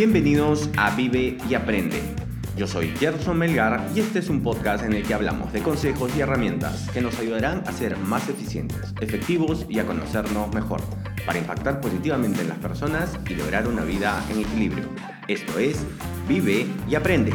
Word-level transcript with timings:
Bienvenidos 0.00 0.70
a 0.78 0.96
Vive 0.96 1.36
y 1.46 1.52
Aprende. 1.52 2.00
Yo 2.56 2.66
soy 2.66 2.88
Gerson 2.98 3.36
Melgar 3.36 3.86
y 3.94 4.00
este 4.00 4.20
es 4.20 4.30
un 4.30 4.42
podcast 4.42 4.82
en 4.82 4.94
el 4.94 5.02
que 5.02 5.12
hablamos 5.12 5.52
de 5.52 5.60
consejos 5.60 6.10
y 6.16 6.22
herramientas 6.22 6.88
que 6.90 7.02
nos 7.02 7.18
ayudarán 7.18 7.62
a 7.66 7.72
ser 7.72 7.98
más 7.98 8.26
eficientes, 8.30 8.94
efectivos 9.02 9.66
y 9.68 9.78
a 9.78 9.84
conocernos 9.84 10.54
mejor, 10.54 10.80
para 11.26 11.38
impactar 11.38 11.82
positivamente 11.82 12.40
en 12.40 12.48
las 12.48 12.56
personas 12.56 13.18
y 13.28 13.34
lograr 13.34 13.68
una 13.68 13.84
vida 13.84 14.24
en 14.30 14.40
equilibrio. 14.40 14.88
Esto 15.28 15.58
es 15.58 15.84
Vive 16.26 16.66
y 16.88 16.94
Aprende. 16.94 17.32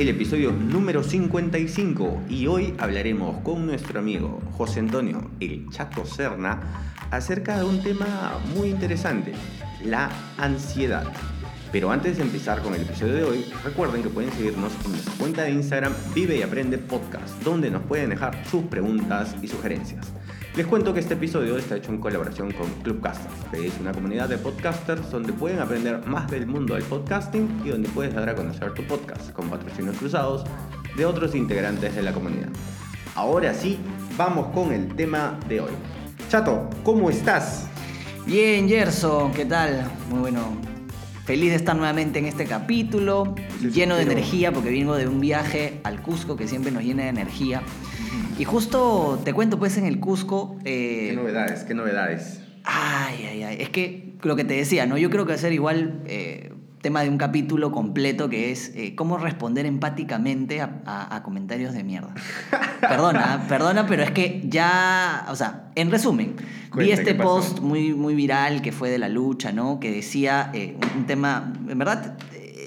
El 0.00 0.08
episodio 0.08 0.50
número 0.50 1.02
55 1.02 2.22
y 2.30 2.46
hoy 2.46 2.72
hablaremos 2.78 3.42
con 3.42 3.66
nuestro 3.66 4.00
amigo 4.00 4.40
José 4.56 4.80
Antonio 4.80 5.30
El 5.40 5.68
Chato 5.68 6.06
Serna 6.06 6.58
acerca 7.10 7.58
de 7.58 7.64
un 7.64 7.82
tema 7.82 8.38
muy 8.56 8.70
interesante, 8.70 9.34
la 9.84 10.10
ansiedad. 10.38 11.04
Pero 11.72 11.90
antes 11.90 12.16
de 12.16 12.24
empezar 12.24 12.62
con 12.62 12.74
el 12.74 12.82
episodio 12.82 13.14
de 13.14 13.24
hoy, 13.24 13.52
recuerden 13.62 14.02
que 14.02 14.08
pueden 14.08 14.32
seguirnos 14.32 14.72
en 14.84 14.90
nuestra 14.90 15.14
cuenta 15.14 15.42
de 15.42 15.52
Instagram 15.52 15.92
Vive 16.14 16.36
y 16.36 16.42
Aprende 16.42 16.78
Podcast, 16.78 17.40
donde 17.42 17.70
nos 17.70 17.82
pueden 17.82 18.10
dejar 18.10 18.44
sus 18.48 18.64
preguntas 18.64 19.36
y 19.40 19.46
sugerencias. 19.46 20.06
Les 20.56 20.66
cuento 20.66 20.92
que 20.92 20.98
este 20.98 21.14
episodio 21.14 21.56
está 21.56 21.76
hecho 21.76 21.92
en 21.92 21.98
colaboración 21.98 22.50
con 22.50 22.68
Clubcasters, 22.82 23.34
que 23.52 23.68
es 23.68 23.78
una 23.78 23.92
comunidad 23.92 24.28
de 24.28 24.36
podcasters 24.36 25.08
donde 25.12 25.32
pueden 25.32 25.60
aprender 25.60 26.04
más 26.06 26.28
del 26.28 26.48
mundo 26.48 26.74
del 26.74 26.82
podcasting 26.82 27.62
y 27.64 27.68
donde 27.68 27.88
puedes 27.90 28.12
dar 28.14 28.28
a 28.28 28.34
conocer 28.34 28.74
tu 28.74 28.84
podcast 28.84 29.30
con 29.30 29.48
patrocinios 29.48 29.96
cruzados 29.96 30.44
de 30.96 31.06
otros 31.06 31.36
integrantes 31.36 31.94
de 31.94 32.02
la 32.02 32.12
comunidad. 32.12 32.48
Ahora 33.14 33.54
sí, 33.54 33.78
vamos 34.18 34.48
con 34.48 34.72
el 34.72 34.94
tema 34.96 35.38
de 35.48 35.60
hoy. 35.60 35.72
Chato, 36.28 36.68
¿cómo 36.82 37.10
estás? 37.10 37.68
Bien, 38.26 38.68
Gerson, 38.68 39.32
¿qué 39.32 39.44
tal? 39.44 39.88
Muy 40.08 40.18
bueno. 40.18 40.69
Feliz 41.24 41.50
de 41.50 41.56
estar 41.56 41.76
nuevamente 41.76 42.18
en 42.18 42.26
este 42.26 42.44
capítulo, 42.44 43.34
lleno 43.72 43.96
de 43.96 44.02
energía 44.02 44.52
porque 44.52 44.70
vengo 44.70 44.96
de 44.96 45.06
un 45.06 45.20
viaje 45.20 45.80
al 45.84 46.02
Cusco 46.02 46.36
que 46.36 46.48
siempre 46.48 46.72
nos 46.72 46.82
llena 46.82 47.04
de 47.04 47.10
energía. 47.10 47.62
Y 48.38 48.44
justo 48.44 49.20
te 49.24 49.32
cuento, 49.32 49.58
pues 49.58 49.76
en 49.76 49.84
el 49.84 50.00
Cusco. 50.00 50.56
Eh, 50.64 51.08
¿Qué 51.10 51.16
novedades? 51.16 51.64
¿Qué 51.64 51.74
novedades? 51.74 52.42
Ay, 52.64 53.26
ay, 53.30 53.42
ay. 53.42 53.56
Es 53.60 53.68
que 53.68 54.14
lo 54.22 54.34
que 54.34 54.44
te 54.44 54.54
decía, 54.54 54.86
¿no? 54.86 54.98
Yo 54.98 55.10
creo 55.10 55.26
que 55.26 55.32
hacer 55.34 55.52
igual 55.52 56.02
eh, 56.06 56.52
tema 56.80 57.02
de 57.02 57.10
un 57.10 57.18
capítulo 57.18 57.72
completo 57.72 58.28
que 58.28 58.50
es 58.50 58.72
eh, 58.74 58.94
cómo 58.94 59.18
responder 59.18 59.66
empáticamente 59.66 60.60
a, 60.60 61.20
comentarios 61.24 61.74
de 61.74 61.84
mierda. 61.84 62.14
perdona, 62.80 63.44
perdona, 63.48 63.86
pero 63.86 64.02
es 64.02 64.10
que 64.10 64.42
ya. 64.46 65.26
O 65.30 65.36
sea, 65.36 65.70
en 65.74 65.90
resumen, 65.90 66.36
vi 66.74 66.90
este 66.90 67.14
post 67.14 67.60
muy, 67.60 67.94
muy 67.94 68.14
viral 68.14 68.62
que 68.62 68.72
fue 68.72 68.90
de 68.90 68.98
la 68.98 69.08
lucha, 69.08 69.52
¿no? 69.52 69.78
Que 69.80 69.90
decía 69.90 70.52
un 70.96 71.06
tema. 71.06 71.52
En 71.68 71.78
verdad, 71.78 72.16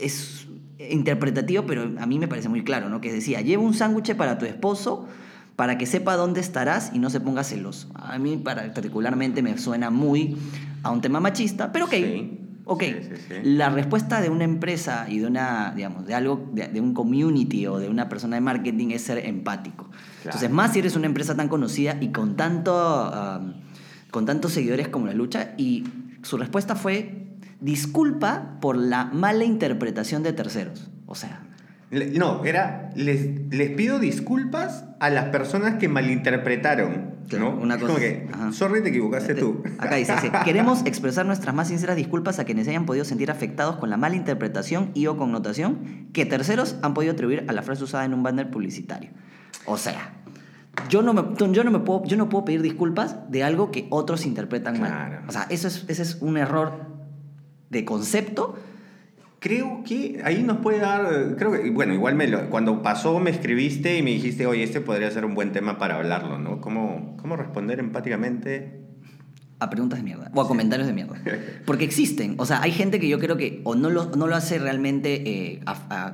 es 0.02 0.47
interpretativo, 0.89 1.66
pero 1.66 1.91
a 2.00 2.06
mí 2.06 2.19
me 2.19 2.28
parece 2.28 2.50
muy 2.50 2.64
claro, 2.64 2.89
¿no? 2.89 3.02
Que 3.02 3.11
decía: 3.11 3.41
lleva 3.41 3.64
un 3.64 3.73
sándwich 3.73 4.16
para 4.16 4.38
tu 4.38 4.45
esposo 4.45 5.08
para 5.56 5.78
que 5.78 5.86
sepa 5.86 6.16
dónde 6.16 6.39
estarás 6.39 6.91
y 6.94 7.00
no 7.00 7.09
se 7.09 7.19
ponga 7.19 7.44
celoso. 7.44 7.89
A 7.95 8.17
mí 8.17 8.38
particularmente 8.38 9.44
me 9.44 9.58
suena 9.58 9.89
muy 9.89 10.38
a 10.81 10.91
un 10.91 11.02
tema 11.02 11.19
machista, 11.19 11.72
pero 11.72 11.86
ok. 11.86 11.94
Ok, 12.66 12.84
la 13.44 13.69
respuesta 13.69 14.22
de 14.22 14.29
una 14.29 14.46
empresa 14.46 15.06
y 15.09 15.19
de 15.19 15.28
una, 15.28 15.74
digamos, 15.75 16.06
de 16.06 16.13
algo, 16.13 16.50
de, 16.53 16.79
un 16.79 16.94
community 16.94 17.68
o 17.68 17.78
de 17.78 17.90
una 17.90 18.07
persona 18.07 18.38
de 18.38 18.41
marketing 18.41 18.91
es 18.91 19.01
ser 19.01 19.25
empático. 19.25 19.90
Entonces, 20.24 20.50
más 20.50 20.72
si 20.72 20.79
eres 20.79 20.96
una 20.96 21.07
empresa 21.07 21.35
tan 21.35 21.50
conocida 21.50 21.97
y 22.00 22.09
con 22.09 22.38
tanto, 22.38 23.12
con 24.12 24.25
tantos 24.25 24.53
seguidores 24.53 24.88
como 24.88 25.07
la 25.07 25.13
lucha, 25.13 25.56
y 25.57 25.84
su 26.22 26.38
respuesta 26.38 26.75
fue 26.75 27.23
disculpa 27.59 28.57
por 28.62 28.78
la 28.78 29.06
mala 29.06 29.44
interpretación 29.44 30.23
de 30.23 30.31
terceros. 30.34 30.90
O 31.06 31.16
sea, 31.16 31.41
no, 31.91 32.44
era, 32.46 32.91
les, 32.96 33.52
les 33.52 33.69
pido 33.72 34.00
disculpas 34.00 34.85
a 35.00 35.09
las 35.09 35.25
personas 35.25 35.75
que 35.75 35.88
malinterpretaron. 35.88 37.12
¿No? 37.31 37.50
Una 37.50 37.79
cosa. 37.79 38.00
Que, 38.00 38.28
sorry, 38.51 38.81
te 38.81 38.89
equivocaste 38.89 39.35
tú. 39.35 39.63
Acá 39.78 39.95
dice, 39.95 40.13
queremos 40.45 40.85
expresar 40.85 41.25
nuestras 41.25 41.53
más 41.56 41.67
sinceras 41.67 41.95
disculpas 41.95 42.39
a 42.39 42.45
quienes 42.45 42.67
hayan 42.67 42.85
podido 42.85 43.06
sentir 43.06 43.31
afectados 43.31 43.78
con 43.78 43.89
la 43.89 43.97
mala 43.97 44.16
interpretación 44.16 44.91
y 44.94 45.07
o 45.07 45.17
connotación 45.17 46.09
que 46.13 46.25
terceros 46.25 46.75
han 46.81 46.94
podido 46.94 47.13
atribuir 47.13 47.45
a 47.47 47.53
la 47.53 47.61
frase 47.61 47.84
usada 47.84 48.06
en 48.06 48.13
un 48.13 48.23
banner 48.23 48.50
publicitario. 48.50 49.11
O 49.66 49.78
sea, 49.78 50.13
yo 50.89 51.01
no, 51.01 51.13
me, 51.13 51.23
yo 51.51 51.63
no, 51.63 51.72
me 51.72 51.79
puedo, 51.79 52.03
yo 52.06 52.17
no 52.17 52.29
puedo 52.29 52.45
pedir 52.45 52.61
disculpas 52.61 53.29
de 53.29 53.44
algo 53.44 53.72
que 53.72 53.88
otros 53.90 54.25
interpretan 54.25 54.79
mal. 54.79 55.23
O 55.28 55.31
sea, 55.31 55.47
eso 55.50 55.67
es, 55.67 55.85
ese 55.88 56.01
es 56.01 56.17
un 56.22 56.38
error 56.38 56.88
de 57.69 57.85
concepto 57.85 58.55
Creo 59.43 59.83
que 59.85 60.21
ahí 60.23 60.41
nos 60.41 60.59
puede 60.59 60.79
dar, 60.79 61.35
creo 61.37 61.51
que, 61.51 61.69
bueno, 61.69 61.93
igual 61.93 62.15
me 62.15 62.31
cuando 62.45 62.81
pasó 62.81 63.19
me 63.19 63.29
escribiste 63.29 63.97
y 63.97 64.01
me 64.01 64.11
dijiste, 64.11 64.47
oye, 64.47 64.63
este 64.63 64.79
podría 64.79 65.11
ser 65.11 65.25
un 65.25 65.35
buen 65.35 65.51
tema 65.51 65.77
para 65.77 65.95
hablarlo, 65.95 66.39
¿no? 66.39 66.61
¿Cómo, 66.61 67.17
cómo 67.17 67.35
responder 67.35 67.81
empáticamente? 67.81 68.79
A 69.59 69.69
preguntas 69.69 69.99
de 69.99 70.03
mierda, 70.03 70.31
o 70.33 70.41
a 70.41 70.47
comentarios 70.47 70.87
de 70.87 70.93
mierda. 70.93 71.21
Porque 71.65 71.83
existen, 71.83 72.35
o 72.37 72.45
sea, 72.45 72.61
hay 72.61 72.71
gente 72.71 73.01
que 73.01 73.09
yo 73.09 73.19
creo 73.19 73.35
que 73.35 73.59
o 73.65 73.75
no 73.75 73.89
lo, 73.89 74.15
no 74.15 74.27
lo 74.27 74.35
hace 74.37 74.59
realmente, 74.59 75.29
eh, 75.29 75.59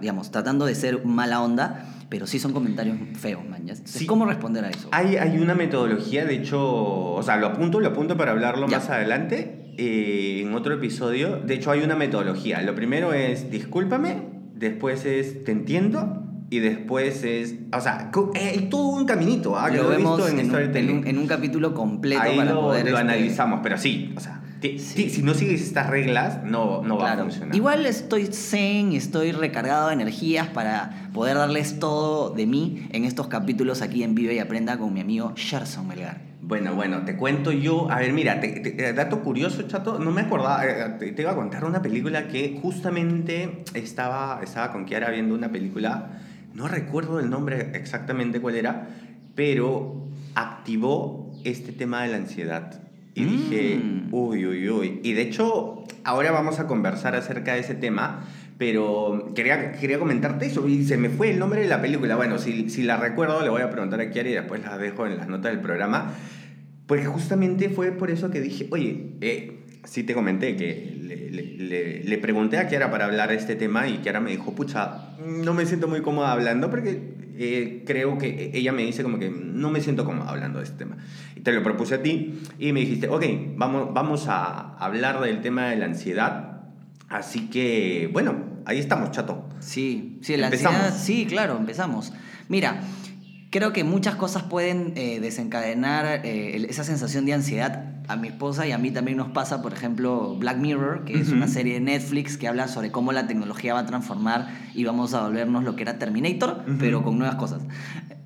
digamos, 0.01 0.31
tratando 0.31 0.66
de 0.66 0.73
ser 0.73 1.06
mala 1.06 1.44
onda, 1.44 1.85
pero 2.09 2.25
sí 2.25 2.40
son 2.40 2.51
comentarios 2.51 2.97
feos, 3.13 3.47
man. 3.47 3.67
¿Cómo 4.07 4.25
responder 4.25 4.66
a 4.66 4.72
eso? 4.72 4.90
Hay, 4.91 5.17
hay 5.17 5.38
una 5.38 5.53
metodología, 5.53 6.25
de 6.25 6.34
hecho, 6.34 7.13
o 7.13 7.22
sea, 7.22 7.38
lo 7.38 7.46
apunto, 7.46 7.79
lo 7.79 7.90
apunto 7.90 8.17
para 8.17 8.31
hablarlo 8.31 8.67
más 8.67 8.90
adelante 8.90 9.69
eh, 9.81 10.41
en 10.41 10.53
otro 10.53 10.73
episodio. 10.73 11.38
De 11.38 11.53
hecho, 11.53 11.72
hay 11.72 11.79
una 11.79 11.95
metodología. 11.95 12.62
Lo 12.62 12.75
primero 12.75 13.13
es 13.13 13.50
discúlpame, 13.50 14.17
después 14.53 15.06
es 15.06 15.45
te 15.45 15.53
entiendo 15.53 16.22
y 16.50 16.59
después 16.59 17.23
es. 17.23 17.56
O 17.72 17.79
sea, 17.79 18.12
eh, 18.35 18.51
hay 18.57 18.69
todo 18.69 18.88
un 18.88 19.06
caminito. 19.06 19.57
¿ah? 19.57 19.69
Lo, 19.69 19.88
vemos 19.88 20.29
en, 20.29 20.53
un, 20.53 21.07
en, 21.07 21.17
un, 21.17 21.28
capítulo 21.28 21.73
completo 21.73 22.22
Ahí 22.22 22.35
para 22.35 22.51
lo, 22.51 22.62
poder. 22.62 22.84
Lo 22.84 22.90
este, 22.90 23.01
analizamos, 23.01 23.62
pero 23.63 23.78
sí, 23.78 24.13
o 24.17 24.19
sea. 24.19 24.41
Si 24.62 25.22
no 25.22 25.34
sigues 25.34 25.62
estas 25.62 25.90
reglas, 25.90 26.44
no, 26.44 26.84
no 26.84 26.97
va 26.97 27.13
a 27.13 27.17
funcionar. 27.17 27.56
Igual 27.56 27.85
estoy 27.85 28.25
zen, 28.25 28.91
estoy 28.91 29.31
recargado 29.31 29.88
de 29.88 29.94
energías 29.94 30.47
para 30.47 31.09
poder 31.13 31.38
darles 31.38 31.79
todo 31.79 32.31
de 32.31 32.46
mí 32.46 32.85
en 32.91 33.06
estos 33.06 33.29
capítulos 33.29 33.81
aquí 33.81 34.03
en 34.03 34.16
Vive 34.16 34.34
y 34.34 34.40
Aprenda 34.40 34.78
con 34.78 34.94
mi 34.94 35.00
amigo 35.00 35.31
Sherson 35.38 35.88
Melgar. 35.88 36.28
Bueno, 36.50 36.74
bueno, 36.74 37.06
te 37.06 37.16
cuento 37.16 37.52
yo. 37.52 37.92
A 37.92 38.00
ver, 38.00 38.12
mira, 38.12 38.40
te, 38.40 38.92
dato 38.94 39.22
curioso, 39.22 39.62
chato. 39.68 40.00
No 40.00 40.10
me 40.10 40.22
acordaba. 40.22 40.66
Eh, 40.66 41.14
te, 41.14 41.22
iba 41.22 41.30
a 41.30 41.36
contar 41.36 41.64
una 41.64 41.80
película 41.80 42.28
que 42.28 42.58
justamente 42.60 43.62
estaba, 43.76 44.40
estaba 44.42 44.72
con 44.72 44.86
Kiara 44.86 45.12
viendo 45.12 45.36
una 45.36 45.52
película. 45.52 46.20
No 46.56 46.68
recuerdo 46.68 47.20
el 47.20 47.30
nombre 47.30 47.70
exactamente 47.76 48.42
cuál 48.42 48.56
era, 48.56 48.88
pero 49.36 50.08
activó 50.34 51.32
este 51.44 51.72
tema 51.72 52.02
de 52.02 52.08
la 52.08 52.18
ansiedad. 52.18 52.82
Y 53.14 53.26
dije, 53.26 53.80
mm. 53.84 54.08
uy, 54.12 54.48
uy, 54.48 54.70
uy. 54.72 55.02
Y 55.04 55.14
de 55.14 55.22
hecho, 55.22 55.84
ahora 56.04 56.32
vamos 56.32 56.59
a 56.59 56.66
conversar 56.66 57.14
acerca 57.16 57.54
de 57.54 57.59
ese 57.59 57.76
tema 57.76 58.26
pero 58.58 59.32
quería, 59.36 59.72
quería 59.72 59.98
comentarte 60.00 60.48
eso 60.48 60.68
y 60.68 60.84
se 60.84 60.98
me 60.98 61.08
fue 61.08 61.32
el 61.32 61.40
nombre 61.40 61.62
de 61.62 61.70
la 61.70 61.82
película. 61.82 62.18
Bueno, 62.18 62.38
si, 62.38 62.70
si 62.70 62.84
la 62.84 62.98
recuerdo, 62.98 63.42
le 63.42 63.48
voy 63.48 63.62
a 63.62 63.70
preguntar 63.72 64.02
a 64.02 64.09
Kiara 64.09 64.28
y 64.28 64.34
después 64.34 64.62
la 64.62 64.78
dejo 64.78 65.08
en 65.08 65.16
las 65.16 65.29
notas 65.29 65.53
del 65.53 65.62
programa. 65.62 66.14
Porque 66.90 67.06
justamente 67.06 67.70
fue 67.70 67.91
por 67.91 68.09
eso 68.09 68.32
que 68.32 68.41
dije, 68.41 68.68
oye, 68.72 69.12
eh, 69.22 69.59
sí 69.84 70.02
te 70.02 70.16
comenté 70.16 70.56
que 70.56 70.97
le, 71.00 72.03
le, 72.03 72.18
pregunté 72.18 72.58
a 72.58 72.68
Kiara 72.68 72.90
para 72.90 73.06
hablar 73.06 73.30
de 73.30 73.36
este 73.36 73.56
tema 73.56 73.88
y 73.88 74.00
Kiara 74.00 74.20
me 74.20 74.32
dijo, 74.32 74.56
pucha, 74.56 75.16
no 75.24 75.53
me 75.53 75.68
siento 75.68 75.88
muy 75.88 76.02
cómoda 76.02 76.32
hablando 76.32 76.72
porque 76.72 77.00
eh, 77.38 77.84
creo 77.86 78.18
que 78.18 78.50
ella 78.56 78.72
me 78.72 78.82
dice 78.82 79.03
como 79.03 79.20
que 79.20 79.30
no 79.30 79.70
me 79.70 79.82
siento 79.82 80.03
cómoda 80.03 80.32
hablando 80.32 80.58
de 80.58 80.66
este 80.66 80.80
tema. 80.80 80.97
Y 81.36 81.41
te 81.41 81.52
lo 81.52 81.62
propuse 81.62 81.94
a 81.94 82.02
ti 82.02 82.41
y 82.58 82.74
me 82.74 82.80
dijiste, 82.80 83.08
ok, 83.08 83.24
vamos, 83.56 83.94
vamos 83.94 84.26
a 84.28 84.76
hablar 84.78 85.22
del 85.22 85.42
tema 85.42 85.68
de 85.68 85.76
la 85.76 85.85
ansiedad. 85.85 86.64
Así 87.08 87.52
que, 87.52 88.09
bueno, 88.12 88.34
ahí 88.66 88.80
estamos, 88.80 89.12
chato. 89.12 89.47
Sí, 89.59 90.18
sí, 90.22 90.38
la 90.38 90.47
ansiedad, 90.47 90.92
sí, 90.97 91.28
claro, 91.28 91.56
empezamos. 91.56 92.14
Mira, 92.47 92.82
creo 93.49 93.73
que 93.73 93.84
muchas 93.84 94.16
cosas 94.16 94.43
pueden 94.43 94.93
eh, 94.96 95.19
desencadenar 95.19 96.22
eh, 96.23 96.67
esa 96.69 96.84
sensación 96.84 97.25
de 97.25 97.34
ansiedad. 97.34 97.96
A 98.07 98.16
mi 98.16 98.28
esposa 98.29 98.66
y 98.66 98.72
a 98.72 98.79
mí 98.79 98.90
también 98.90 99.17
nos 99.17 99.29
pasa, 99.29 99.61
por 99.61 99.72
ejemplo, 99.72 100.35
Black 100.35 100.57
Mirror, 100.57 101.05
que 101.05 101.19
es 101.19 101.29
una 101.29 101.47
serie 101.47 101.75
de 101.75 101.79
Netflix 101.79 102.37
que 102.37 102.47
habla 102.47 102.67
sobre 102.67 102.91
cómo 102.91 103.11
la 103.11 103.28
tecnología 103.28 103.75
va 103.75 103.81
a 103.81 103.85
transformar 103.85 104.47
y 104.73 104.84
vamos 104.84 105.13
a 105.13 105.22
volvernos 105.22 105.63
lo 105.63 105.75
que 105.75 105.84
era 105.84 105.99
Terminator, 105.99 106.66
pero 106.79 107.03
con 107.03 107.19
nuevas 107.19 107.35
cosas. 107.35 107.61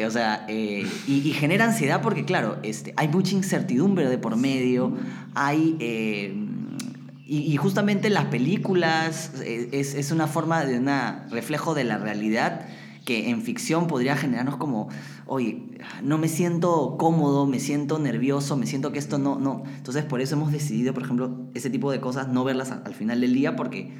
O 0.05 0.09
sea, 0.09 0.45
eh, 0.47 0.87
y, 1.05 1.33
genera 1.33 1.65
ansiedad 1.65 2.01
porque, 2.01 2.23
claro, 2.23 2.59
este, 2.63 2.93
hay 2.95 3.09
mucha 3.09 3.35
incertidumbre 3.35 4.07
de 4.07 4.17
por 4.17 4.37
medio, 4.37 4.95
hay 5.35 5.75
Y, 7.25 7.37
y 7.39 7.57
justamente 7.57 8.09
las 8.09 8.25
películas 8.25 9.33
es, 9.45 9.95
es 9.95 10.11
una 10.11 10.27
forma 10.27 10.63
de 10.63 10.79
un 10.79 10.89
reflejo 11.29 11.73
de 11.73 11.83
la 11.83 11.97
realidad 11.97 12.67
que 13.05 13.29
en 13.29 13.41
ficción 13.41 13.87
podría 13.87 14.15
generarnos 14.15 14.57
como, 14.57 14.87
oye, 15.25 15.63
no 16.03 16.17
me 16.17 16.27
siento 16.29 16.95
cómodo, 16.97 17.45
me 17.45 17.59
siento 17.59 17.99
nervioso, 17.99 18.55
me 18.55 18.65
siento 18.65 18.91
que 18.91 18.99
esto 18.99 19.17
no, 19.17 19.37
no. 19.39 19.63
Entonces 19.75 20.05
por 20.05 20.21
eso 20.21 20.35
hemos 20.35 20.51
decidido, 20.51 20.93
por 20.93 21.03
ejemplo, 21.03 21.47
ese 21.53 21.69
tipo 21.69 21.91
de 21.91 21.99
cosas 21.99 22.29
no 22.29 22.43
verlas 22.43 22.71
al 22.71 22.93
final 22.93 23.19
del 23.21 23.33
día 23.33 23.55
porque 23.55 23.91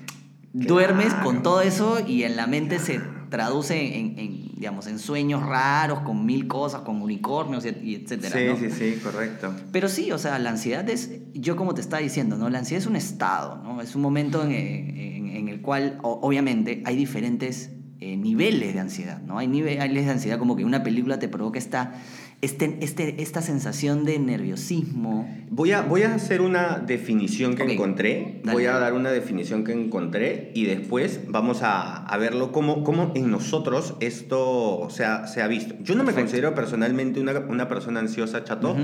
duermes 0.54 1.14
con 1.16 1.44
todo 1.44 1.62
eso 1.62 1.98
y 2.06 2.24
en 2.24 2.36
la 2.36 2.48
mente 2.48 2.80
se 2.80 3.02
traduce 3.30 3.98
en, 4.00 4.20
en, 4.20 4.52
digamos, 4.56 4.86
en 4.88 5.00
sueños 5.00 5.42
raros, 5.44 6.00
con 6.02 6.26
mil 6.26 6.48
cosas, 6.48 6.82
con 6.82 7.02
unicornios 7.02 7.66
y, 7.66 7.96
etcétera. 7.96 8.38
Sí, 8.38 8.46
¿no? 8.46 8.58
sí, 8.58 8.70
sí, 8.96 9.00
correcto. 9.04 9.52
Pero 9.72 9.90
sí, 9.90 10.12
o 10.12 10.20
sea, 10.20 10.38
la 10.38 10.52
ansiedad 10.52 10.88
es, 10.90 11.10
yo 11.34 11.56
como 11.56 11.74
te 11.74 11.82
estaba 11.82 12.02
diciendo, 12.02 12.38
¿no? 12.38 12.50
La 12.52 12.60
ansiedad 12.60 12.82
es 12.82 12.88
un 12.88 12.96
estado, 12.96 13.58
¿no? 13.64 13.82
Es 13.82 13.96
un 13.96 14.02
momento 14.04 14.44
en, 14.44 14.52
en- 14.52 15.24
en 15.34 15.50
el 15.50 15.62
cual, 15.62 15.98
obviamente, 16.04 16.84
hay 16.86 16.96
diferentes 16.96 17.72
eh, 18.04 18.18
niveles 18.18 18.74
de 18.74 18.82
ansiedad, 18.82 19.22
¿no? 19.22 19.38
Hay 19.38 19.48
niveles 19.48 20.06
de 20.06 20.12
ansiedad 20.12 20.38
como 20.38 20.58
que 20.58 20.66
una 20.66 20.84
película 20.84 21.20
te 21.20 21.30
provoca 21.30 21.58
esta, 21.58 21.94
este, 22.42 22.78
este, 22.82 23.22
esta 23.22 23.42
sensación 23.42 24.04
de 24.04 24.20
nerviosismo. 24.20 25.26
Voy 25.50 25.72
a, 25.72 25.84
voy 25.84 26.04
a 26.04 26.14
hacer 26.14 26.42
una 26.42 26.80
definición 26.80 27.56
que 27.56 27.64
encontré. 27.64 28.42
Dale. 28.44 28.54
Voy 28.54 28.66
a 28.66 28.78
dar 28.78 28.92
una 28.92 29.10
definición 29.10 29.64
que 29.64 29.72
encontré 29.72 30.52
y 30.54 30.66
después 30.66 31.22
vamos 31.30 31.64
a, 31.64 32.06
a 32.06 32.18
verlo 32.18 32.52
cómo, 32.52 32.84
cómo 32.84 33.14
en 33.16 33.32
nosotros 33.32 33.96
esto 34.02 34.88
se 34.90 35.06
ha, 35.06 35.26
se 35.26 35.42
ha 35.42 35.48
visto. 35.48 35.76
Yo 35.82 35.96
no 35.96 36.04
me 36.04 36.12
considero 36.12 36.54
personalmente 36.54 37.22
una, 37.22 37.40
una 37.40 37.70
persona 37.70 38.02
ansiosa, 38.02 38.44
chato. 38.44 38.76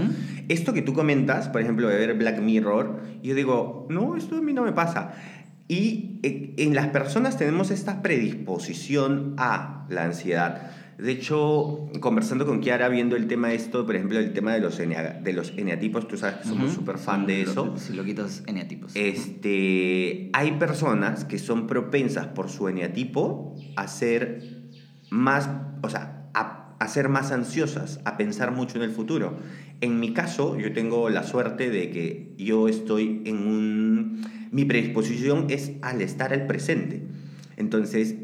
Esto 0.48 0.72
que 0.72 0.82
tú 0.82 0.94
comentas, 0.94 1.50
por 1.50 1.60
ejemplo, 1.60 1.90
de 1.90 1.98
ver 1.98 2.14
Black 2.14 2.40
Mirror, 2.40 3.02
yo 3.22 3.36
digo, 3.36 3.86
no, 3.90 4.16
esto 4.16 4.38
a 4.38 4.42
mí 4.42 4.54
no 4.54 4.64
me 4.64 4.72
pasa. 4.72 5.12
Y 5.70 6.20
eh, 6.24 6.56
en 6.58 6.74
las 6.74 6.88
personas 6.88 7.38
tenemos 7.38 7.70
esta 7.70 8.02
predisposición 8.02 9.36
a 9.38 9.86
la 9.90 10.04
ansiedad. 10.06 10.72
De 10.98 11.12
hecho, 11.12 11.88
conversando 12.02 12.46
con 12.48 12.60
Kiara, 12.60 12.90
viendo 12.90 13.16
el 13.16 13.28
tema 13.28 13.50
de 13.50 13.56
esto, 13.56 13.86
por 13.86 13.96
ejemplo, 13.96 14.18
el 14.20 14.34
tema 14.34 14.52
de 14.54 14.60
los, 14.62 14.80
enea- 14.80 15.22
de 15.22 15.32
los 15.32 15.54
eneatipos, 15.56 16.08
tú 16.08 16.18
sabes 16.18 16.38
que 16.38 16.44
somos 16.46 16.72
Ujú. 16.72 16.80
súper 16.80 16.98
fan 16.98 17.28
de 17.28 17.44
eso. 17.44 17.76
Si 17.78 17.94
lo 17.94 18.04
quitas, 18.04 18.44
eneatipos. 18.48 18.94
Este, 18.96 20.30
hay 20.34 20.52
personas 20.54 21.24
que 21.24 21.38
son 21.38 21.68
propensas 21.68 22.26
por 22.28 22.50
su 22.50 22.68
eneatipo 22.68 23.72
a 23.76 23.88
ser 23.88 24.50
más, 25.10 25.50
o 25.84 25.90
sea, 25.90 26.30
a, 26.34 26.76
a 26.80 26.88
ser 26.88 27.10
más 27.10 27.32
ansiosas, 27.32 28.02
a 28.06 28.18
pensar 28.18 28.52
mucho 28.52 28.78
en 28.78 28.84
el 28.84 28.92
futuro. 28.92 29.38
En 29.82 30.00
mi 30.00 30.14
caso, 30.14 30.58
yo 30.58 30.74
tengo 30.74 31.10
la 31.10 31.24
suerte 31.24 31.70
de 31.70 31.90
que 31.92 32.34
yo 32.38 32.68
estoy 32.68 33.22
en 33.26 33.38
un... 33.38 34.28
Mi 34.52 34.66
predisposición 34.66 35.46
es 35.50 35.74
al 35.82 36.02
estar 36.02 36.34
al 36.34 36.48
presente. 36.48 37.04
Entonces, 37.56 38.16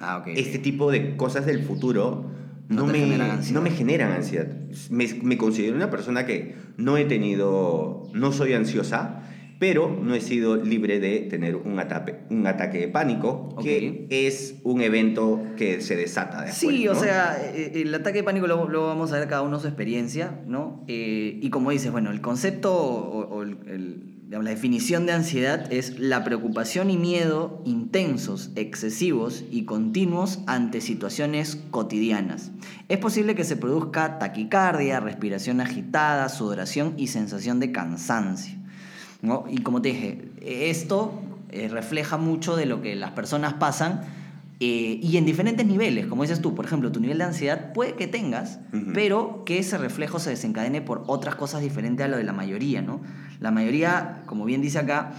ah, 0.00 0.18
ok. 0.18 0.28
este 0.36 0.58
tipo 0.58 0.90
de 0.90 1.16
cosas 1.16 1.46
del 1.46 1.62
futuro 1.62 2.30
No 2.68 2.86
no, 2.86 2.92
me, 2.92 2.98
generan 2.98 3.40
no 3.52 3.60
me 3.60 3.70
generan 3.70 4.12
ansiedad. 4.12 4.48
Me, 4.90 5.06
me 5.22 5.36
considero 5.36 5.76
una 5.76 5.90
persona 5.90 6.24
que 6.26 6.54
no 6.76 6.96
he 6.96 7.04
tenido, 7.04 8.08
no 8.12 8.32
soy 8.32 8.54
ansiosa, 8.54 9.22
pero 9.66 9.88
no 9.88 10.14
he 10.14 10.20
sido 10.20 10.56
libre 10.56 11.00
de 11.00 11.20
tener 11.20 11.56
un 11.56 11.78
ataque, 11.78 12.16
un 12.28 12.46
ataque 12.46 12.76
de 12.80 12.88
pánico, 12.88 13.56
que 13.62 14.06
es 14.10 14.56
un 14.62 14.82
evento 14.82 15.40
que 15.56 15.80
se 15.80 15.96
desata 15.96 16.42
después. 16.42 16.58
Sí, 16.76 16.86
o 16.86 16.94
sea, 16.94 17.38
eh, 17.42 17.72
el 17.76 17.94
ataque 17.94 18.18
de 18.18 18.24
pánico 18.24 18.46
lo, 18.46 18.68
lo 18.68 18.86
vamos 18.88 19.10
a 19.14 19.18
ver 19.20 19.26
cada 19.26 19.40
uno 19.40 19.58
su 19.58 19.66
experiencia, 19.66 20.38
¿no? 20.46 20.84
Eh, 20.86 21.38
y 21.40 21.48
como 21.48 21.70
dices, 21.70 21.90
bueno, 21.90 22.10
el 22.10 22.20
concepto 22.20 22.74
o, 22.76 23.20
o 23.36 23.42
el- 23.42 23.56
el- 23.66 24.10
digamos, 24.24 24.44
la 24.44 24.50
definición 24.50 25.06
de 25.06 25.12
ansiedad 25.12 25.72
es 25.72 25.98
la 25.98 26.24
preocupación 26.24 26.90
y 26.90 26.98
miedo 26.98 27.62
intensos, 27.64 28.50
excesivos 28.56 29.44
y 29.50 29.64
continuos 29.64 30.40
ante 30.46 30.82
situaciones 30.82 31.56
cotidianas. 31.70 32.50
Es 32.90 32.98
posible 32.98 33.34
que 33.34 33.44
se 33.44 33.56
produzca 33.56 34.18
taquicardia, 34.18 35.00
respiración 35.00 35.62
agitada, 35.62 36.28
sudoración 36.28 36.92
y 36.98 37.06
sensación 37.06 37.60
de 37.60 37.72
cansancio. 37.72 38.58
¿No? 39.24 39.44
Y 39.48 39.58
como 39.62 39.82
te 39.82 39.88
dije, 39.88 40.30
esto 40.40 41.20
eh, 41.50 41.68
refleja 41.68 42.16
mucho 42.16 42.56
de 42.56 42.66
lo 42.66 42.82
que 42.82 42.94
las 42.94 43.10
personas 43.12 43.54
pasan 43.54 44.02
eh, 44.60 45.00
y 45.02 45.16
en 45.16 45.24
diferentes 45.24 45.66
niveles, 45.66 46.06
como 46.06 46.22
dices 46.22 46.40
tú, 46.40 46.54
por 46.54 46.64
ejemplo, 46.64 46.92
tu 46.92 47.00
nivel 47.00 47.18
de 47.18 47.24
ansiedad 47.24 47.72
puede 47.72 47.94
que 47.94 48.06
tengas, 48.06 48.60
pero 48.94 49.42
que 49.44 49.58
ese 49.58 49.78
reflejo 49.78 50.20
se 50.20 50.30
desencadene 50.30 50.80
por 50.80 51.02
otras 51.08 51.34
cosas 51.34 51.60
diferentes 51.60 52.06
a 52.06 52.08
lo 52.08 52.16
de 52.16 52.24
la 52.24 52.32
mayoría, 52.32 52.80
¿no? 52.80 53.00
La 53.40 53.50
mayoría, 53.50 54.22
como 54.26 54.44
bien 54.44 54.62
dice 54.62 54.78
acá, 54.78 55.12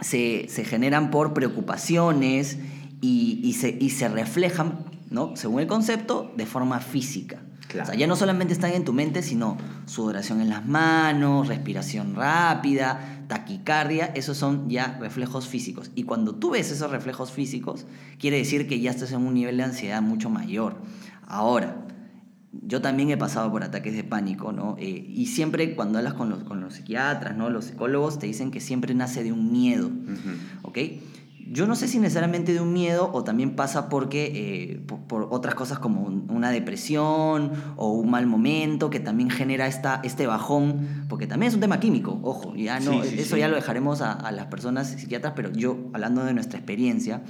se, 0.00 0.46
se 0.48 0.64
generan 0.64 1.10
por 1.10 1.34
preocupaciones 1.34 2.58
y, 3.02 3.40
y 3.44 3.52
se, 3.52 3.76
y 3.78 3.90
se 3.90 4.08
reflejan, 4.08 4.78
¿no? 5.10 5.36
Según 5.36 5.60
el 5.60 5.66
concepto, 5.66 6.32
de 6.36 6.46
forma 6.46 6.80
física. 6.80 7.42
Claro. 7.70 7.84
O 7.84 7.86
sea, 7.90 7.98
ya 7.98 8.06
no 8.08 8.16
solamente 8.16 8.52
están 8.52 8.72
en 8.72 8.84
tu 8.84 8.92
mente, 8.92 9.22
sino 9.22 9.56
sudoración 9.86 10.40
en 10.40 10.48
las 10.48 10.66
manos, 10.66 11.46
respiración 11.46 12.16
rápida, 12.16 13.24
taquicardia, 13.28 14.06
esos 14.06 14.36
son 14.36 14.68
ya 14.68 14.98
reflejos 15.00 15.46
físicos. 15.46 15.92
Y 15.94 16.02
cuando 16.02 16.34
tú 16.34 16.50
ves 16.50 16.72
esos 16.72 16.90
reflejos 16.90 17.30
físicos, 17.30 17.86
quiere 18.18 18.38
decir 18.38 18.66
que 18.66 18.80
ya 18.80 18.90
estás 18.90 19.12
en 19.12 19.20
un 19.20 19.34
nivel 19.34 19.56
de 19.56 19.62
ansiedad 19.62 20.02
mucho 20.02 20.30
mayor. 20.30 20.76
Ahora, 21.28 21.86
yo 22.52 22.82
también 22.82 23.10
he 23.10 23.16
pasado 23.16 23.50
por 23.52 23.62
ataques 23.62 23.94
de 23.94 24.02
pánico, 24.02 24.50
¿no? 24.50 24.74
Eh, 24.78 24.88
y 25.08 25.26
siempre 25.26 25.76
cuando 25.76 25.98
hablas 25.98 26.14
con 26.14 26.28
los, 26.28 26.42
con 26.42 26.60
los 26.60 26.74
psiquiatras, 26.74 27.36
¿no? 27.36 27.50
Los 27.50 27.66
psicólogos 27.66 28.18
te 28.18 28.26
dicen 28.26 28.50
que 28.50 28.60
siempre 28.60 28.94
nace 28.94 29.22
de 29.22 29.30
un 29.30 29.52
miedo, 29.52 29.86
Ujú. 29.86 30.68
¿ok? 30.68 30.78
Yo 31.52 31.66
no 31.66 31.74
sé 31.74 31.88
si 31.88 31.98
necesariamente 31.98 32.52
de 32.54 32.60
un 32.60 32.72
miedo 32.72 33.10
o 33.12 33.24
también 33.24 33.56
pasa 33.56 33.88
porque 33.88 34.30
eh, 34.32 34.80
por, 34.86 35.00
por 35.00 35.28
otras 35.32 35.56
cosas 35.56 35.80
como 35.80 36.02
un- 36.02 36.30
una 36.30 36.50
depresión 36.52 37.50
o 37.76 37.90
un 37.92 38.08
mal 38.08 38.26
momento 38.28 38.88
que 38.88 39.00
también 39.00 39.30
genera 39.30 39.66
esta, 39.66 40.00
este 40.04 40.28
bajón, 40.28 41.06
porque 41.08 41.26
también 41.26 41.48
es 41.48 41.54
un 41.56 41.60
tema 41.60 41.80
químico, 41.80 42.20
ojo, 42.22 42.54
ya 42.54 42.78
no, 42.78 43.02
Sí, 43.02 43.08
sí, 43.10 43.18
eso 43.20 43.34
sí. 43.34 43.40
ya 43.40 43.48
lo 43.48 43.56
dejaremos 43.56 44.00
a, 44.00 44.12
a 44.12 44.30
las 44.30 44.46
personas 44.46 44.90
psiquiatras, 44.90 45.32
pero 45.34 45.50
yo, 45.52 45.76
hablando 45.92 46.24
de 46.24 46.34
nuestra 46.34 46.56
experiencia, 46.58 47.22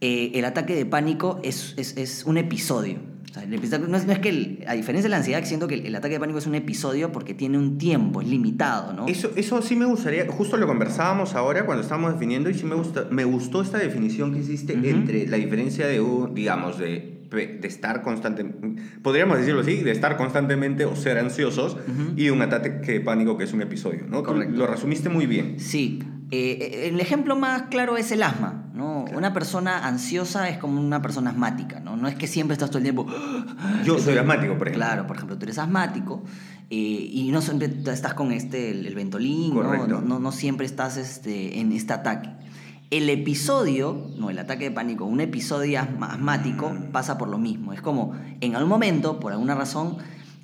eh, 0.00 0.32
el 0.34 0.44
ataque 0.44 0.74
de 0.74 0.86
pánico 0.86 1.38
es, 1.42 1.74
es, 1.76 1.96
es 1.96 2.24
un 2.24 2.38
episodio. 2.38 2.98
O 3.30 3.34
sea, 3.34 3.42
el 3.42 3.52
episodio- 3.52 3.86
no, 3.88 3.96
es, 3.96 4.06
no 4.06 4.12
es 4.12 4.18
que, 4.20 4.28
el- 4.30 4.64
a 4.66 4.72
diferencia 4.74 5.02
de 5.04 5.10
la 5.10 5.16
ansiedad, 5.18 5.44
siento 5.44 5.68
que 5.68 5.74
el, 5.74 5.86
el 5.86 5.94
ataque 5.94 6.14
de 6.14 6.20
pánico 6.20 6.38
es 6.38 6.46
un 6.46 6.54
episodio 6.54 7.12
porque 7.12 7.34
tiene 7.34 7.58
un 7.58 7.76
tiempo, 7.78 8.20
es 8.22 8.28
limitado, 8.28 8.92
¿no? 8.94 9.06
Eso, 9.06 9.30
eso 9.36 9.60
sí 9.62 9.76
me 9.76 9.84
gustaría, 9.84 10.26
justo 10.30 10.56
lo 10.56 10.66
conversábamos 10.66 11.34
ahora 11.34 11.66
cuando 11.66 11.82
estábamos 11.82 12.12
definiendo 12.14 12.48
y 12.50 12.54
sí 12.54 12.64
me, 12.64 12.74
gusta, 12.74 13.06
me 13.10 13.24
gustó 13.24 13.60
esta 13.60 13.78
definición 13.78 14.32
que 14.32 14.40
hiciste 14.40 14.72
entre 14.88 15.26
la 15.28 15.36
diferencia 15.36 15.86
de, 15.86 16.02
digamos, 16.32 16.78
de, 16.78 17.20
de 17.30 17.60
estar 17.68 18.00
constantemente, 18.02 18.82
podríamos 19.02 19.38
decirlo 19.38 19.60
así, 19.60 19.76
de 19.82 19.90
estar 19.90 20.16
constantemente 20.16 20.86
o 20.86 20.96
ser 20.96 21.18
ansiosos 21.18 21.76
y 22.16 22.30
un 22.30 22.40
ataque 22.40 22.92
de 22.92 23.00
pánico 23.00 23.36
que 23.36 23.44
es 23.44 23.52
un 23.52 23.60
episodio, 23.60 24.06
¿no? 24.08 24.22
Correcto. 24.22 24.56
Lo 24.56 24.66
resumiste 24.66 25.10
muy 25.10 25.26
bien. 25.26 25.60
Sí. 25.60 25.98
Eh, 26.30 26.88
el 26.92 27.00
ejemplo 27.00 27.36
más 27.36 27.62
claro 27.70 27.96
es 27.96 28.12
el 28.12 28.22
asma, 28.22 28.66
¿no? 28.74 29.06
Una 29.14 29.32
persona 29.32 29.86
ansiosa 29.86 30.48
es 30.50 30.58
como 30.58 30.80
una 30.80 31.00
persona 31.00 31.30
asmática, 31.30 31.80
¿no? 31.80 31.96
No 31.96 32.06
es 32.06 32.16
que 32.16 32.26
siempre 32.26 32.52
estás 32.52 32.68
todo 32.68 32.78
el 32.78 32.84
tiempo... 32.84 33.06
Yo 33.84 33.98
soy 33.98 34.18
asmático, 34.18 34.58
por 34.58 34.68
ejemplo. 34.68 34.86
Claro, 34.86 35.06
por 35.06 35.16
ejemplo, 35.16 35.38
tú 35.38 35.44
eres 35.44 35.58
asmático 35.58 36.22
eh, 36.68 36.76
y 36.76 37.30
no 37.32 37.40
siempre 37.40 37.72
estás 37.86 38.12
con 38.12 38.32
este, 38.32 38.72
el, 38.72 38.86
el 38.86 38.94
ventolín, 38.94 39.54
¿no? 39.54 39.86
No, 39.86 40.00
no, 40.02 40.18
no 40.18 40.32
siempre 40.32 40.66
estás 40.66 40.98
este, 40.98 41.60
en 41.60 41.72
este 41.72 41.94
ataque. 41.94 42.28
El 42.90 43.10
episodio, 43.10 44.10
no, 44.16 44.30
el 44.30 44.38
ataque 44.38 44.64
de 44.64 44.70
pánico, 44.70 45.04
un 45.04 45.20
episodio 45.20 45.80
asmático 45.80 46.70
Mm. 46.70 46.90
pasa 46.90 47.18
por 47.18 47.28
lo 47.28 47.38
mismo. 47.38 47.72
Es 47.72 47.82
como, 47.82 48.14
en 48.40 48.54
algún 48.54 48.70
momento, 48.70 49.20
por 49.20 49.32
alguna 49.32 49.54
razón, 49.54 49.96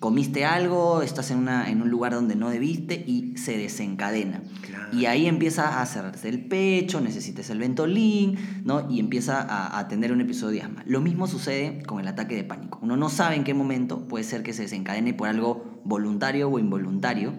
comiste 0.04 0.44
algo, 0.44 1.00
estás 1.00 1.30
en, 1.30 1.38
una, 1.38 1.70
en 1.70 1.80
un 1.80 1.88
lugar 1.88 2.12
donde 2.12 2.36
no 2.36 2.50
debiste 2.50 2.94
y 3.06 3.38
se 3.38 3.56
desencadena. 3.56 4.42
Claro. 4.60 4.94
Y 4.94 5.06
ahí 5.06 5.24
empieza 5.24 5.80
a 5.80 5.86
cerrarse 5.86 6.28
el 6.28 6.44
pecho, 6.44 7.00
necesitas 7.00 7.48
el 7.48 7.58
ventolín, 7.58 8.36
¿no? 8.66 8.86
Y 8.90 9.00
empieza 9.00 9.40
a, 9.40 9.78
a 9.78 9.88
tener 9.88 10.12
un 10.12 10.20
episodio 10.20 10.56
de 10.60 10.62
asma. 10.66 10.82
Lo 10.86 11.00
mismo 11.00 11.26
sucede 11.26 11.82
con 11.84 12.00
el 12.00 12.06
ataque 12.08 12.34
de 12.36 12.44
pánico. 12.44 12.78
Uno 12.82 12.98
no 12.98 13.08
sabe 13.08 13.36
en 13.36 13.44
qué 13.44 13.54
momento 13.54 14.06
puede 14.06 14.24
ser 14.24 14.42
que 14.42 14.52
se 14.52 14.64
desencadene 14.64 15.14
por 15.14 15.26
algo 15.26 15.80
voluntario 15.86 16.50
o 16.50 16.58
involuntario 16.58 17.32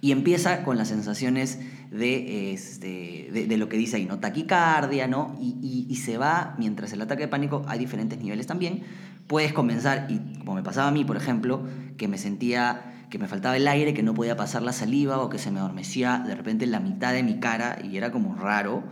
y 0.00 0.10
empieza 0.10 0.64
con 0.64 0.76
las 0.76 0.88
sensaciones 0.88 1.60
de, 1.92 2.52
este, 2.52 3.30
de, 3.32 3.46
de 3.46 3.56
lo 3.56 3.68
que 3.68 3.76
dice 3.76 3.96
ahí, 3.96 4.06
¿no? 4.06 4.18
Taquicardia, 4.18 5.06
¿no? 5.06 5.36
Y, 5.40 5.56
y- 5.62 5.86
y 5.88 5.96
se 5.96 6.18
va, 6.18 6.54
mientras 6.58 6.92
el 6.92 7.00
ataque 7.00 7.22
de 7.22 7.28
pánico 7.28 7.62
hay 7.68 7.78
diferentes 7.78 8.18
niveles 8.18 8.46
también, 8.46 8.82
puedes 9.28 9.52
comenzar, 9.52 10.06
y 10.08 10.18
como 10.40 10.54
me 10.54 10.62
pasaba 10.62 10.88
a 10.88 10.90
mí, 10.90 11.04
por 11.04 11.16
ejemplo, 11.16 11.62
que 11.96 12.08
me 12.08 12.18
sentía 12.18 12.88
que 13.10 13.18
me 13.18 13.28
faltaba 13.28 13.56
el 13.56 13.66
aire, 13.68 13.94
que 13.94 14.02
no 14.02 14.14
podía 14.14 14.36
pasar 14.36 14.62
la 14.62 14.72
saliva 14.72 15.18
o 15.18 15.28
que 15.28 15.38
se 15.38 15.50
me 15.50 15.60
adormecía 15.60 16.22
de 16.26 16.34
repente 16.34 16.64
en 16.64 16.72
la 16.72 16.80
mitad 16.80 17.12
de 17.12 17.22
mi 17.22 17.40
cara 17.40 17.78
y 17.82 17.96
era 17.96 18.10
como 18.10 18.34
raro. 18.34 18.84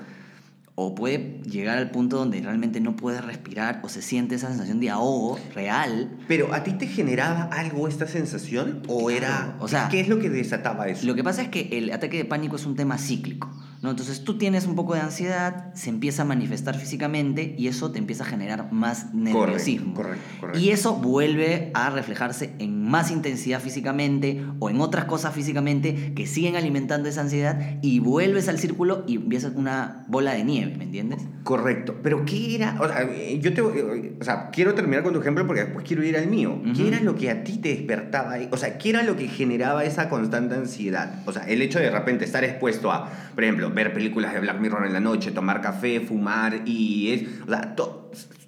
o 0.78 0.94
puede 0.94 1.40
llegar 1.44 1.78
al 1.78 1.90
punto 1.90 2.18
donde 2.18 2.40
realmente 2.42 2.80
no 2.80 2.96
puedes 2.96 3.24
respirar 3.24 3.80
o 3.82 3.88
se 3.88 4.02
siente 4.02 4.34
esa 4.34 4.48
sensación 4.48 4.78
de 4.78 4.90
ahogo 4.90 5.38
real. 5.54 6.18
Pero 6.28 6.52
¿a 6.52 6.64
ti 6.64 6.72
te 6.72 6.86
generaba 6.86 7.44
algo 7.44 7.88
esta 7.88 8.06
sensación 8.06 8.82
o 8.86 9.10
era 9.10 9.56
o 9.58 9.68
sea, 9.68 9.88
qué 9.88 10.00
es 10.00 10.08
lo 10.08 10.18
que 10.18 10.28
desataba 10.28 10.86
eso? 10.88 11.06
Lo 11.06 11.14
que 11.14 11.24
pasa 11.24 11.40
es 11.40 11.48
que 11.48 11.70
el 11.72 11.90
ataque 11.92 12.18
de 12.18 12.26
pánico 12.26 12.56
es 12.56 12.66
un 12.66 12.76
tema 12.76 12.98
cíclico. 12.98 13.50
¿No? 13.86 13.92
Entonces 13.92 14.24
tú 14.24 14.36
tienes 14.36 14.66
un 14.66 14.74
poco 14.74 14.94
de 14.94 15.00
ansiedad, 15.00 15.72
se 15.74 15.88
empieza 15.88 16.22
a 16.22 16.24
manifestar 16.26 16.76
físicamente 16.76 17.54
y 17.56 17.68
eso 17.68 17.90
te 17.90 17.98
empieza 17.98 18.24
a 18.24 18.26
generar 18.26 18.70
más 18.70 19.14
nerviosismo. 19.14 19.94
Correcto, 19.94 20.22
correcto, 20.40 20.60
Y 20.60 20.70
eso 20.70 20.96
vuelve 20.96 21.70
a 21.72 21.88
reflejarse 21.88 22.52
en 22.58 22.82
más 22.82 23.10
intensidad 23.10 23.60
físicamente 23.60 24.44
o 24.58 24.68
en 24.68 24.80
otras 24.80 25.06
cosas 25.06 25.34
físicamente 25.34 26.12
que 26.14 26.26
siguen 26.26 26.56
alimentando 26.56 27.08
esa 27.08 27.22
ansiedad 27.22 27.78
y 27.80 28.00
vuelves 28.00 28.48
al 28.48 28.58
círculo 28.58 29.04
y 29.06 29.16
empiezas 29.16 29.54
una 29.54 30.04
bola 30.08 30.34
de 30.34 30.44
nieve, 30.44 30.74
¿me 30.76 30.84
entiendes? 30.84 31.22
Correcto. 31.42 31.96
Pero 32.02 32.24
¿qué 32.26 32.56
era? 32.56 32.76
O 32.80 32.88
sea, 32.88 33.08
yo 33.38 33.54
te, 33.54 33.62
o 33.62 34.24
sea, 34.24 34.50
quiero 34.50 34.74
terminar 34.74 35.02
con 35.02 35.14
tu 35.14 35.20
ejemplo 35.20 35.46
porque 35.46 35.64
después 35.64 35.86
quiero 35.86 36.04
ir 36.04 36.16
al 36.16 36.26
mío. 36.26 36.60
¿Qué 36.76 36.88
era 36.88 37.00
lo 37.00 37.14
que 37.14 37.30
a 37.30 37.44
ti 37.44 37.56
te 37.58 37.70
despertaba? 37.70 38.36
O 38.50 38.56
sea, 38.56 38.76
¿qué 38.76 38.90
era 38.90 39.02
lo 39.02 39.16
que 39.16 39.28
generaba 39.28 39.84
esa 39.84 40.08
constante 40.08 40.54
ansiedad? 40.54 41.22
O 41.24 41.32
sea, 41.32 41.44
el 41.48 41.62
hecho 41.62 41.78
de 41.78 41.86
de 41.86 41.90
repente 41.90 42.24
estar 42.24 42.44
expuesto 42.44 42.90
a, 42.90 43.10
por 43.34 43.44
ejemplo, 43.44 43.70
ver 43.76 43.92
películas 43.92 44.32
de 44.32 44.40
Black 44.40 44.58
Mirror 44.58 44.86
en 44.86 44.92
la 44.92 45.00
noche, 45.00 45.30
tomar 45.30 45.60
café, 45.60 46.00
fumar 46.00 46.62
y 46.66 47.12
es... 47.12 47.22
O 47.46 47.50
sea, 47.50 47.76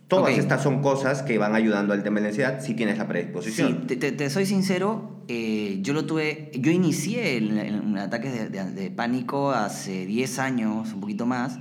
todas 0.08 0.37
estas 0.37 0.62
son 0.62 0.82
cosas 0.82 1.23
que 1.23 1.38
van 1.38 1.54
ayudando 1.54 1.92
al 1.92 2.02
tema 2.02 2.16
de 2.16 2.23
la 2.23 2.28
ansiedad 2.30 2.61
si 2.61 2.75
tienes 2.75 2.99
la 2.99 3.06
predisposición. 3.06 3.85
Sí, 3.88 3.97
te, 3.97 4.30
soy 4.30 4.47
sincero, 4.47 5.23
eh, 5.28 5.78
yo 5.82 5.92
lo 5.92 6.06
tuve, 6.06 6.50
yo 6.54 6.73
inicié 6.73 7.38
un 7.38 7.99
ataque 7.99 8.30
de, 8.30 8.49
de, 8.49 8.90
pánico 8.90 9.52
hace 9.52 10.06
10 10.06 10.38
años, 10.38 10.92
un 10.94 11.00
poquito 11.00 11.26
más, 11.26 11.61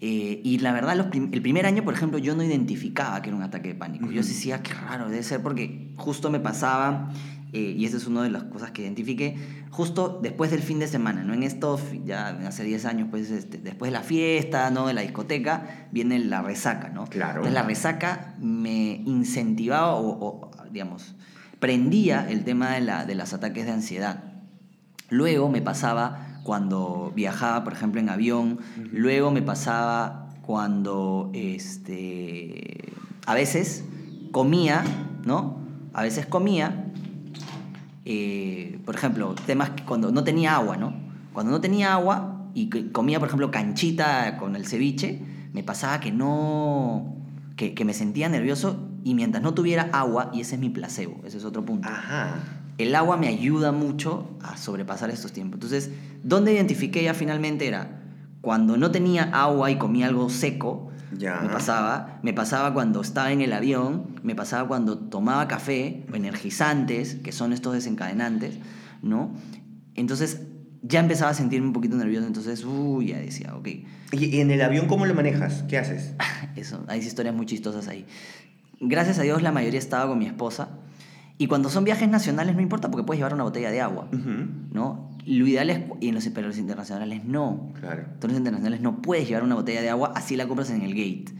eh, 0.00 0.42
y 0.44 0.58
la 0.58 0.72
verdad, 0.72 1.10
el 1.14 1.42
primer 1.42 1.64
año, 1.66 1.82
por 1.82 1.94
ejemplo, 1.94 2.18
yo 2.18 2.36
no 2.36 2.42
identificaba 2.42 3.22
que 3.22 3.30
era 3.30 3.36
un 3.36 3.42
ataque 3.42 3.68
de 3.68 3.74
pánico. 3.74 4.10
Yo 4.10 4.22
decía, 4.22 4.62
qué 4.62 4.74
raro, 4.74 5.08
debe 5.08 5.22
ser 5.22 5.42
porque 5.42 5.94
justo 5.96 6.30
me 6.30 6.38
pasaba 6.38 7.10
eh, 7.56 7.74
y 7.74 7.86
esa 7.86 7.96
es 7.96 8.06
una 8.06 8.22
de 8.22 8.28
las 8.28 8.44
cosas 8.44 8.70
que 8.70 8.82
identifiqué, 8.82 9.34
justo 9.70 10.20
después 10.22 10.50
del 10.50 10.60
fin 10.60 10.78
de 10.78 10.88
semana, 10.88 11.24
¿no? 11.24 11.32
En 11.32 11.42
esto, 11.42 11.80
ya 12.04 12.28
hace 12.46 12.64
10 12.64 12.84
años, 12.84 13.08
pues 13.10 13.30
este, 13.30 13.56
después 13.56 13.90
de 13.90 13.96
la 13.96 14.02
fiesta, 14.02 14.70
¿no? 14.70 14.86
De 14.88 14.92
la 14.92 15.00
discoteca, 15.00 15.88
viene 15.90 16.18
la 16.18 16.42
resaca, 16.42 16.90
¿no? 16.90 17.06
Claro. 17.06 17.36
Entonces 17.36 17.54
la 17.54 17.62
resaca 17.62 18.34
me 18.38 19.00
incentivaba 19.06 19.94
o, 19.94 20.50
digamos, 20.70 21.14
prendía 21.58 22.28
el 22.28 22.44
tema 22.44 22.74
de, 22.74 22.82
la, 22.82 23.06
de 23.06 23.14
los 23.14 23.32
ataques 23.32 23.64
de 23.64 23.72
ansiedad. 23.72 24.24
Luego 25.08 25.48
me 25.48 25.62
pasaba 25.62 26.40
cuando 26.42 27.10
viajaba, 27.16 27.64
por 27.64 27.72
ejemplo, 27.72 28.02
en 28.02 28.10
avión, 28.10 28.58
luego 28.92 29.30
me 29.30 29.40
pasaba 29.40 30.28
cuando, 30.42 31.30
este, 31.32 32.92
a 33.24 33.32
veces 33.32 33.82
comía, 34.30 34.84
¿no? 35.24 35.64
A 35.94 36.02
veces 36.02 36.26
comía 36.26 36.82
eh, 38.08 38.78
por 38.84 38.94
ejemplo, 38.94 39.34
temas 39.46 39.72
cuando 39.84 40.12
no 40.12 40.22
tenía 40.22 40.54
agua, 40.54 40.76
¿no? 40.76 40.94
Cuando 41.32 41.50
no 41.50 41.60
tenía 41.60 41.92
agua 41.92 42.50
y 42.54 42.68
comía, 42.92 43.18
por 43.18 43.26
ejemplo, 43.26 43.50
canchita 43.50 44.36
con 44.38 44.54
el 44.54 44.64
ceviche, 44.64 45.20
me 45.52 45.64
pasaba 45.64 45.98
que 45.98 46.12
no, 46.12 47.16
que, 47.56 47.84
me 47.84 47.92
sentía 47.92 48.28
nervioso 48.28 48.88
y 49.02 49.14
mientras 49.14 49.42
no 49.42 49.54
tuviera 49.54 49.90
agua, 49.92 50.30
y 50.32 50.40
ese 50.40 50.54
es 50.54 50.60
mi 50.60 50.70
placebo, 50.70 51.20
ese 51.24 51.38
es 51.38 51.44
otro 51.44 51.64
punto. 51.64 51.88
El 52.78 52.94
agua 52.94 53.16
me 53.16 53.26
ayuda 53.26 53.72
mucho 53.72 54.30
a 54.40 54.56
sobrepasar 54.56 55.10
estos 55.10 55.32
tiempos. 55.32 55.56
Entonces, 55.56 55.90
¿dónde 56.22 56.52
identifiqué 56.52 57.02
ya 57.02 57.12
finalmente 57.12 57.66
era? 57.66 58.02
Cuando 58.40 58.76
no 58.76 58.92
tenía 58.92 59.24
agua 59.24 59.72
y 59.72 59.78
comía 59.78 60.06
algo 60.06 60.30
seco, 60.30 60.85
me 61.18 61.48
pasaba, 61.48 62.18
me 62.22 62.32
pasaba 62.32 62.72
cuando 62.72 63.00
estaba 63.00 63.32
en 63.32 63.40
el 63.40 63.52
avión, 63.52 64.20
me 64.22 64.34
pasaba 64.34 64.66
cuando 64.68 64.98
tomaba 64.98 65.48
café, 65.48 66.06
energizantes, 66.12 67.16
que 67.16 67.32
son 67.32 67.52
estos 67.52 67.74
desencadenantes, 67.74 68.58
¿no? 69.02 69.32
Entonces 69.94 70.42
ya 70.82 71.00
empezaba 71.00 71.30
a 71.30 71.34
sentirme 71.34 71.66
un 71.66 71.72
poquito 71.72 71.96
nervioso, 71.96 72.26
entonces, 72.26 72.64
uy, 72.64 73.08
ya 73.08 73.18
decía, 73.18 73.54
ok. 73.56 73.68
¿Y 74.12 74.40
en 74.40 74.50
el 74.50 74.62
avión 74.62 74.86
cómo 74.86 75.06
lo 75.06 75.14
manejas? 75.14 75.64
¿Qué 75.68 75.78
haces? 75.78 76.14
Eso, 76.56 76.84
hay 76.88 77.00
historias 77.00 77.34
muy 77.34 77.46
chistosas 77.46 77.88
ahí. 77.88 78.06
Gracias 78.80 79.18
a 79.18 79.22
Dios 79.22 79.42
la 79.42 79.52
mayoría 79.52 79.78
estaba 79.78 80.08
con 80.08 80.18
mi 80.18 80.26
esposa. 80.26 80.68
Y 81.38 81.48
cuando 81.48 81.68
son 81.68 81.84
viajes 81.84 82.08
nacionales 82.08 82.54
no 82.54 82.62
importa 82.62 82.90
porque 82.90 83.04
puedes 83.04 83.18
llevar 83.18 83.34
una 83.34 83.44
botella 83.44 83.70
de 83.70 83.80
agua, 83.80 84.08
¿no? 84.10 85.05
Lo 85.26 85.46
ideal 85.46 85.70
es, 85.70 85.80
y 86.00 86.08
en 86.08 86.14
los, 86.14 86.26
pero 86.28 86.52
internacionales 86.52 87.24
no. 87.24 87.72
Claro. 87.80 88.04
En 88.22 88.28
los 88.28 88.38
internacionales 88.38 88.80
no 88.80 89.02
puedes 89.02 89.26
llevar 89.26 89.42
una 89.42 89.56
botella 89.56 89.82
de 89.82 89.90
agua, 89.90 90.12
así 90.14 90.36
la 90.36 90.46
compras 90.46 90.70
en 90.70 90.82
el 90.82 90.90
gate. 90.90 91.34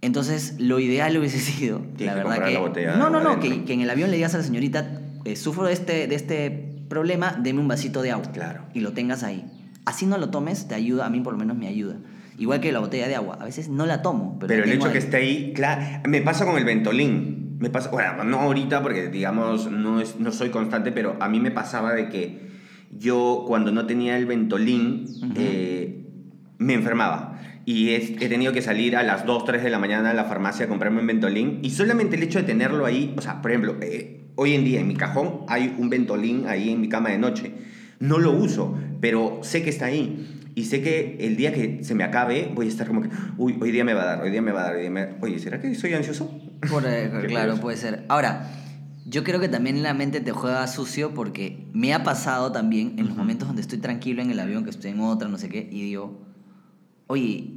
Entonces, 0.00 0.56
lo 0.58 0.80
ideal 0.80 1.16
hubiese 1.18 1.38
sido, 1.38 1.82
la 1.98 2.14
verdad 2.14 2.44
que... 2.44 2.52
La 2.52 2.60
botella 2.60 2.96
no, 2.96 3.10
no, 3.10 3.20
no, 3.20 3.40
que, 3.40 3.64
que, 3.64 3.74
en 3.74 3.82
el 3.82 3.90
avión 3.90 4.10
le 4.10 4.16
digas 4.16 4.34
a 4.34 4.38
la 4.38 4.44
señorita, 4.44 5.00
eh, 5.24 5.36
sufro 5.36 5.66
de 5.66 5.74
este, 5.74 6.06
de 6.06 6.14
este 6.14 6.68
problema, 6.88 7.36
deme 7.38 7.60
un 7.60 7.68
vasito 7.68 8.00
de 8.00 8.12
agua. 8.12 8.32
Claro. 8.32 8.62
Y 8.72 8.80
lo 8.80 8.92
tengas 8.92 9.22
ahí. 9.22 9.44
Así 9.84 10.06
no 10.06 10.16
lo 10.16 10.30
tomes, 10.30 10.68
te 10.68 10.74
ayuda, 10.74 11.06
a 11.06 11.10
mí 11.10 11.20
por 11.20 11.34
lo 11.34 11.38
menos 11.38 11.56
me 11.56 11.68
ayuda. 11.68 11.96
Igual 12.38 12.60
que 12.60 12.72
la 12.72 12.78
botella 12.78 13.08
de 13.08 13.16
agua. 13.16 13.36
A 13.40 13.44
veces 13.44 13.68
no 13.68 13.84
la 13.84 14.00
tomo. 14.00 14.38
Pero, 14.38 14.48
pero 14.48 14.64
el 14.64 14.72
hecho 14.72 14.92
que 14.92 14.98
esté 14.98 15.16
ahí, 15.18 15.52
claro. 15.54 15.82
Me 16.08 16.22
pasa 16.22 16.46
con 16.46 16.56
el 16.56 16.64
Ventolín. 16.64 17.56
Me 17.58 17.68
pasa, 17.68 17.90
bueno, 17.90 18.22
no 18.22 18.38
ahorita 18.38 18.82
porque 18.82 19.08
digamos 19.08 19.68
no, 19.70 20.00
es, 20.00 20.20
no 20.20 20.30
soy 20.30 20.50
constante, 20.50 20.92
pero 20.92 21.16
a 21.20 21.28
mí 21.28 21.40
me 21.40 21.50
pasaba 21.50 21.92
de 21.92 22.08
que 22.08 22.47
yo 22.96 23.44
cuando 23.46 23.72
no 23.72 23.86
tenía 23.86 24.16
el 24.16 24.26
Ventolín 24.26 25.06
eh, 25.36 26.04
me 26.58 26.74
enfermaba. 26.74 27.40
Y 27.64 27.90
he, 27.90 28.00
tenido 28.00 28.52
que 28.52 28.62
salir 28.62 28.96
a 28.96 29.02
las 29.02 29.26
2, 29.26 29.44
3 29.44 29.62
de 29.62 29.68
la 29.68 29.78
mañana 29.78 30.10
a 30.10 30.14
la 30.14 30.24
farmacia 30.24 30.64
a 30.64 30.68
comprarme 30.68 31.00
un 31.00 31.06
Ventolín. 31.06 31.58
Y 31.62 31.70
solamente 31.70 32.16
el 32.16 32.22
hecho 32.22 32.38
de 32.38 32.46
tenerlo 32.46 32.86
ahí, 32.86 33.14
o 33.16 33.20
sea, 33.20 33.42
por 33.42 33.50
ejemplo, 33.50 33.76
eh, 33.82 34.22
hoy 34.36 34.54
en 34.54 34.64
día 34.64 34.80
en 34.80 34.88
mi 34.88 34.94
cajón 34.94 35.40
hay 35.48 35.74
un 35.76 35.90
Ventolín 35.90 36.46
ahí 36.46 36.70
en 36.70 36.80
mi 36.80 36.88
cama 36.88 37.10
de 37.10 37.18
noche. 37.18 37.52
No 38.00 38.18
lo 38.18 38.32
uso, 38.32 38.78
pero 39.00 39.40
sé 39.42 39.62
que 39.62 39.70
está 39.70 39.86
ahí. 39.86 40.38
Y 40.54 40.64
sé 40.64 40.82
que 40.82 41.18
el 41.20 41.36
día 41.36 41.52
que 41.52 41.84
se 41.84 41.94
me 41.94 42.04
acabe, 42.04 42.50
voy 42.54 42.66
a 42.66 42.68
estar 42.68 42.86
como 42.86 43.02
que, 43.02 43.10
uy, 43.36 43.56
hoy 43.60 43.70
día 43.70 43.84
me 43.84 43.94
va 43.94 44.02
a 44.02 44.06
dar, 44.06 44.22
hoy 44.22 44.30
día 44.30 44.42
me 44.42 44.50
va 44.50 44.62
a 44.62 44.64
dar, 44.64 44.76
hoy 44.76 44.88
día 44.88 45.16
Oye, 45.20 45.38
¿será 45.38 45.60
que 45.60 45.74
soy 45.74 45.92
ansioso? 45.92 46.40
claro, 47.28 47.56
puede 47.60 47.76
ser. 47.76 48.04
Ahora, 48.08 48.50
yo 49.08 49.24
creo 49.24 49.40
que 49.40 49.48
también 49.48 49.82
la 49.82 49.94
mente 49.94 50.20
te 50.20 50.32
juega 50.32 50.66
sucio 50.66 51.14
porque 51.14 51.66
me 51.72 51.94
ha 51.94 52.02
pasado 52.02 52.52
también 52.52 52.98
en 52.98 53.08
los 53.08 53.16
momentos 53.16 53.48
donde 53.48 53.62
estoy 53.62 53.78
tranquilo 53.78 54.20
en 54.20 54.30
el 54.30 54.38
avión, 54.38 54.64
que 54.64 54.70
estoy 54.70 54.90
en 54.90 55.00
otra, 55.00 55.28
no 55.28 55.38
sé 55.38 55.48
qué, 55.48 55.66
y 55.70 55.82
digo, 55.82 56.20
oye, 57.06 57.54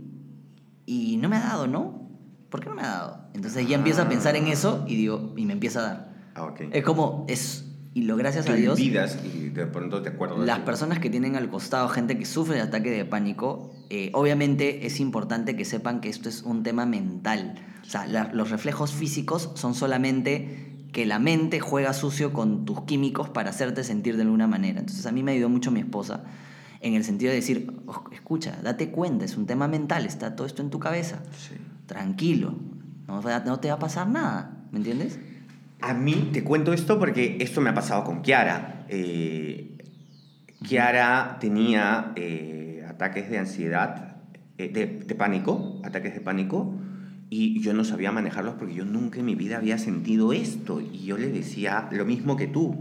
y 0.86 1.18
no 1.18 1.28
me 1.28 1.36
ha 1.36 1.42
dado, 1.42 1.68
¿no? 1.68 2.10
¿Por 2.50 2.62
qué 2.62 2.70
no 2.70 2.76
me 2.76 2.84
ha 2.84 2.88
dado? 2.88 3.26
Entonces 3.34 3.68
ya 3.68 3.76
empiezo 3.76 4.02
a 4.02 4.10
pensar 4.10 4.36
en 4.38 4.48
eso 4.48 4.86
y 4.88 4.96
digo, 4.96 5.34
y 5.36 5.46
me 5.46 5.54
empieza 5.54 5.80
a 5.80 5.84
dar. 5.84 6.14
Ah, 6.36 6.54
Es 6.72 6.84
como, 6.86 7.26
es, 7.28 7.66
y 7.94 8.04
lo 8.04 8.16
gracias 8.16 8.48
a 8.48 8.54
Dios. 8.54 8.78
Vidas 8.78 9.20
y 9.26 9.50
de 9.50 9.66
pronto 9.66 10.02
te 10.02 10.10
acuerdas. 10.10 10.40
Las 10.40 10.60
personas 10.60 11.00
que 11.00 11.10
tienen 11.10 11.36
al 11.36 11.50
costado 11.50 11.90
gente 11.90 12.18
que 12.18 12.26
sufre 12.26 12.56
de 12.56 12.62
ataque 12.62 12.92
de 12.92 13.04
pánico, 13.04 13.74
eh, 13.90 14.10
obviamente 14.14 14.86
es 14.86 15.02
importante 15.02 15.58
que 15.58 15.66
sepan 15.66 16.00
que 16.00 16.08
esto 16.08 16.30
es 16.30 16.44
un 16.44 16.64
tema 16.64 16.86
mental. 16.86 17.56
O 17.82 17.90
sea, 17.90 18.08
los 18.32 18.50
reflejos 18.50 18.94
físicos 18.94 19.52
son 19.56 19.76
solamente 19.76 20.71
que 20.92 21.06
la 21.06 21.20
mente 21.20 21.60
juega 21.60 21.94
sucio 21.94 22.34
con 22.34 22.66
tus 22.66 22.82
químicos 22.82 23.30
para 23.30 23.52
hacerte 23.52 23.84
sentir 23.84 24.18
de 24.18 24.24
alguna 24.24 24.48
manera. 24.48 24.80
Entonces 24.80 25.06
a 25.06 25.12
mí 25.12 25.24
me 25.24 25.32
ayudó 25.32 25.50
mucho 25.50 25.72
mi 25.72 25.80
esposa 25.80 26.24
en 26.82 26.96
el 26.96 27.04
sentido 27.04 27.30
de 27.30 27.36
decir, 27.38 27.72
oh, 27.86 28.04
escucha, 28.12 28.58
date 28.64 28.90
cuenta, 28.90 29.24
es 29.24 29.38
un 29.38 29.46
tema 29.46 29.68
mental, 29.68 30.06
está 30.06 30.36
todo 30.36 30.48
esto 30.48 30.62
en 30.62 30.70
tu 30.70 30.80
cabeza. 30.80 31.24
Tranquilo, 31.86 32.56
no, 33.08 33.22
no 33.22 33.60
te 33.60 33.68
va 33.70 33.76
a 33.76 33.80
pasar 33.80 34.08
nada, 34.08 34.66
¿me 34.72 34.80
entiendes? 34.80 35.20
A 35.82 35.94
mí 35.94 36.30
te 36.34 36.44
cuento 36.44 36.74
esto 36.74 37.00
porque 37.00 37.38
esto 37.40 37.62
me 37.62 37.70
ha 37.70 37.74
pasado 37.74 38.04
con 38.04 38.22
Kiara. 38.22 38.86
Eh, 38.90 39.78
Kiara 40.64 41.38
tenía 41.40 42.14
eh, 42.16 42.86
ataques 42.88 43.30
de 43.30 43.40
ansiedad, 43.40 44.18
eh, 44.58 44.70
de, 44.70 44.86
de, 44.86 45.16
pánico, 45.16 45.82
ataques 45.84 46.14
de 46.14 46.22
pánico, 46.22 46.74
y 47.32 47.62
yo 47.62 47.74
no 47.74 47.84
sabía 47.84 48.12
manejarlos 48.12 48.56
porque 48.60 48.76
yo 48.76 48.86
nunca 48.86 49.20
en 49.20 49.26
mi 49.26 49.34
vida 49.34 49.58
había 49.58 49.80
sentido 49.80 50.34
esto. 50.34 50.82
Y 50.82 51.06
yo 51.06 51.18
le 51.18 51.30
decía 51.30 51.88
lo 51.92 52.06
mismo 52.06 52.36
que 52.36 52.46
tú. 52.46 52.76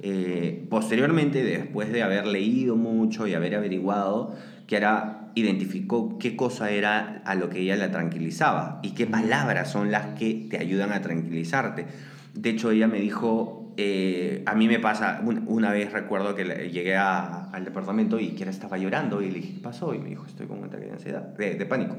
Eh, 0.00 0.64
posteriormente, 0.70 1.44
después 1.44 1.92
de 1.92 2.02
haber 2.02 2.26
leído 2.26 2.76
mucho 2.76 3.26
y 3.26 3.34
haber 3.34 3.56
averiguado, 3.56 4.34
era 4.76 5.30
identificó 5.34 6.18
qué 6.18 6.36
cosa 6.36 6.70
era 6.70 7.22
a 7.24 7.34
lo 7.34 7.50
que 7.50 7.60
ella 7.60 7.76
la 7.76 7.90
tranquilizaba 7.90 8.80
y 8.82 8.90
qué 8.90 9.06
palabras 9.06 9.70
son 9.70 9.90
las 9.90 10.18
que 10.18 10.46
te 10.50 10.58
ayudan 10.58 10.92
a 10.92 11.02
tranquilizarte. 11.02 11.86
De 12.34 12.50
hecho, 12.50 12.70
ella 12.70 12.86
me 12.86 13.00
dijo, 13.00 13.59
eh, 13.82 14.42
a 14.44 14.54
mí 14.54 14.68
me 14.68 14.78
pasa, 14.78 15.22
una, 15.24 15.72
vez 15.72 15.90
recuerdo 15.90 16.34
que 16.34 16.44
llegué 16.70 16.98
al 16.98 17.64
departamento 17.64 18.20
y 18.20 18.32
Kiara 18.32 18.50
estaba 18.50 18.76
llorando 18.76 19.22
y 19.22 19.30
le 19.30 19.38
dije, 19.38 19.54
¿qué 19.54 19.60
pasó? 19.60 19.94
Y 19.94 19.98
me 19.98 20.10
dijo, 20.10 20.26
estoy 20.26 20.46
con 20.46 20.58
un 20.58 20.64
ataque 20.66 20.84
de 20.84 20.92
ansiedad, 20.92 21.22
de 21.22 21.64
pánico. 21.64 21.96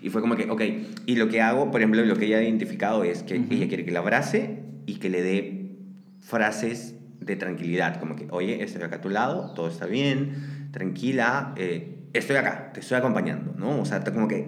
Y 0.00 0.10
fue 0.10 0.20
como 0.20 0.36
que, 0.36 0.48
ok, 0.48 0.62
y 1.06 1.16
lo 1.16 1.28
que 1.28 1.42
hago, 1.42 1.72
por 1.72 1.80
ejemplo, 1.80 2.04
lo 2.04 2.14
que 2.16 2.26
ella 2.26 2.38
ha 2.38 2.42
identificado 2.42 3.02
es 3.02 3.24
que 3.24 3.34
ella 3.34 3.66
quiere 3.66 3.84
que 3.84 3.90
la 3.90 3.98
abrace 3.98 4.60
y 4.86 5.00
que 5.00 5.10
le 5.10 5.22
dé 5.22 5.76
frases 6.20 6.94
de 7.18 7.34
tranquilidad, 7.34 7.98
como 7.98 8.14
que, 8.14 8.28
oye, 8.30 8.62
estoy 8.62 8.82
acá 8.82 8.96
a 8.96 9.00
tu 9.00 9.08
lado, 9.08 9.54
todo 9.54 9.66
está 9.66 9.86
bien, 9.86 10.68
tranquila, 10.70 11.52
eh, 11.56 11.98
estoy 12.12 12.36
acá, 12.36 12.70
te 12.72 12.78
estoy 12.78 12.98
acompañando, 12.98 13.54
¿no? 13.58 13.80
O 13.80 13.84
sea, 13.84 14.04
como 14.04 14.28
que 14.28 14.46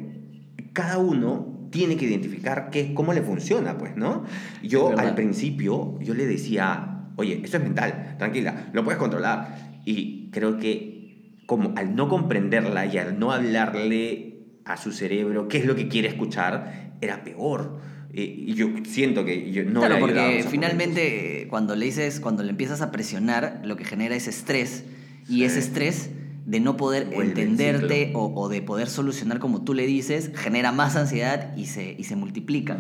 cada 0.72 0.98
uno 0.98 1.55
tiene 1.76 1.98
que 1.98 2.06
identificar 2.06 2.70
qué, 2.70 2.94
cómo 2.94 3.12
le 3.12 3.20
funciona, 3.20 3.76
pues, 3.76 3.96
¿no? 3.96 4.24
Yo 4.62 4.98
al 4.98 5.14
principio, 5.14 5.98
yo 6.00 6.14
le 6.14 6.26
decía, 6.26 7.10
oye, 7.16 7.42
esto 7.44 7.58
es 7.58 7.62
mental, 7.62 8.14
tranquila, 8.18 8.70
lo 8.72 8.82
puedes 8.82 8.98
controlar. 8.98 9.82
Y 9.84 10.30
creo 10.30 10.56
que 10.56 11.42
como 11.44 11.74
al 11.76 11.94
no 11.94 12.08
comprenderla 12.08 12.86
y 12.86 12.96
al 12.96 13.18
no 13.18 13.30
hablarle 13.30 14.38
a 14.64 14.78
su 14.78 14.90
cerebro 14.90 15.48
qué 15.48 15.58
es 15.58 15.66
lo 15.66 15.76
que 15.76 15.88
quiere 15.88 16.08
escuchar, 16.08 16.94
era 17.02 17.22
peor. 17.24 17.78
Y 18.10 18.54
yo 18.54 18.68
siento 18.86 19.26
que 19.26 19.52
yo 19.52 19.62
no 19.64 19.80
Claro, 19.80 19.98
porque 20.00 20.42
finalmente 20.48 21.46
cuando 21.50 21.76
le 21.76 21.84
dices, 21.84 22.20
cuando 22.20 22.42
le 22.42 22.50
empiezas 22.50 22.80
a 22.80 22.90
presionar, 22.90 23.60
lo 23.64 23.76
que 23.76 23.84
genera 23.84 24.16
es 24.16 24.28
estrés. 24.28 24.86
Y 25.28 25.44
ese 25.44 25.58
estrés 25.58 26.08
de 26.46 26.60
no 26.60 26.76
poder 26.76 27.12
entenderte 27.12 28.12
o, 28.14 28.48
de 28.48 28.62
poder 28.62 28.88
solucionar 28.88 29.40
como 29.40 29.62
tú 29.62 29.74
le 29.74 29.84
dices, 29.84 30.30
genera 30.34 30.70
más 30.70 30.94
ansiedad 30.94 31.56
y 31.56 31.66
se, 31.66 31.96
y 31.98 32.04
se 32.04 32.14
multiplica. 32.14 32.78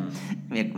Me, 0.48 0.72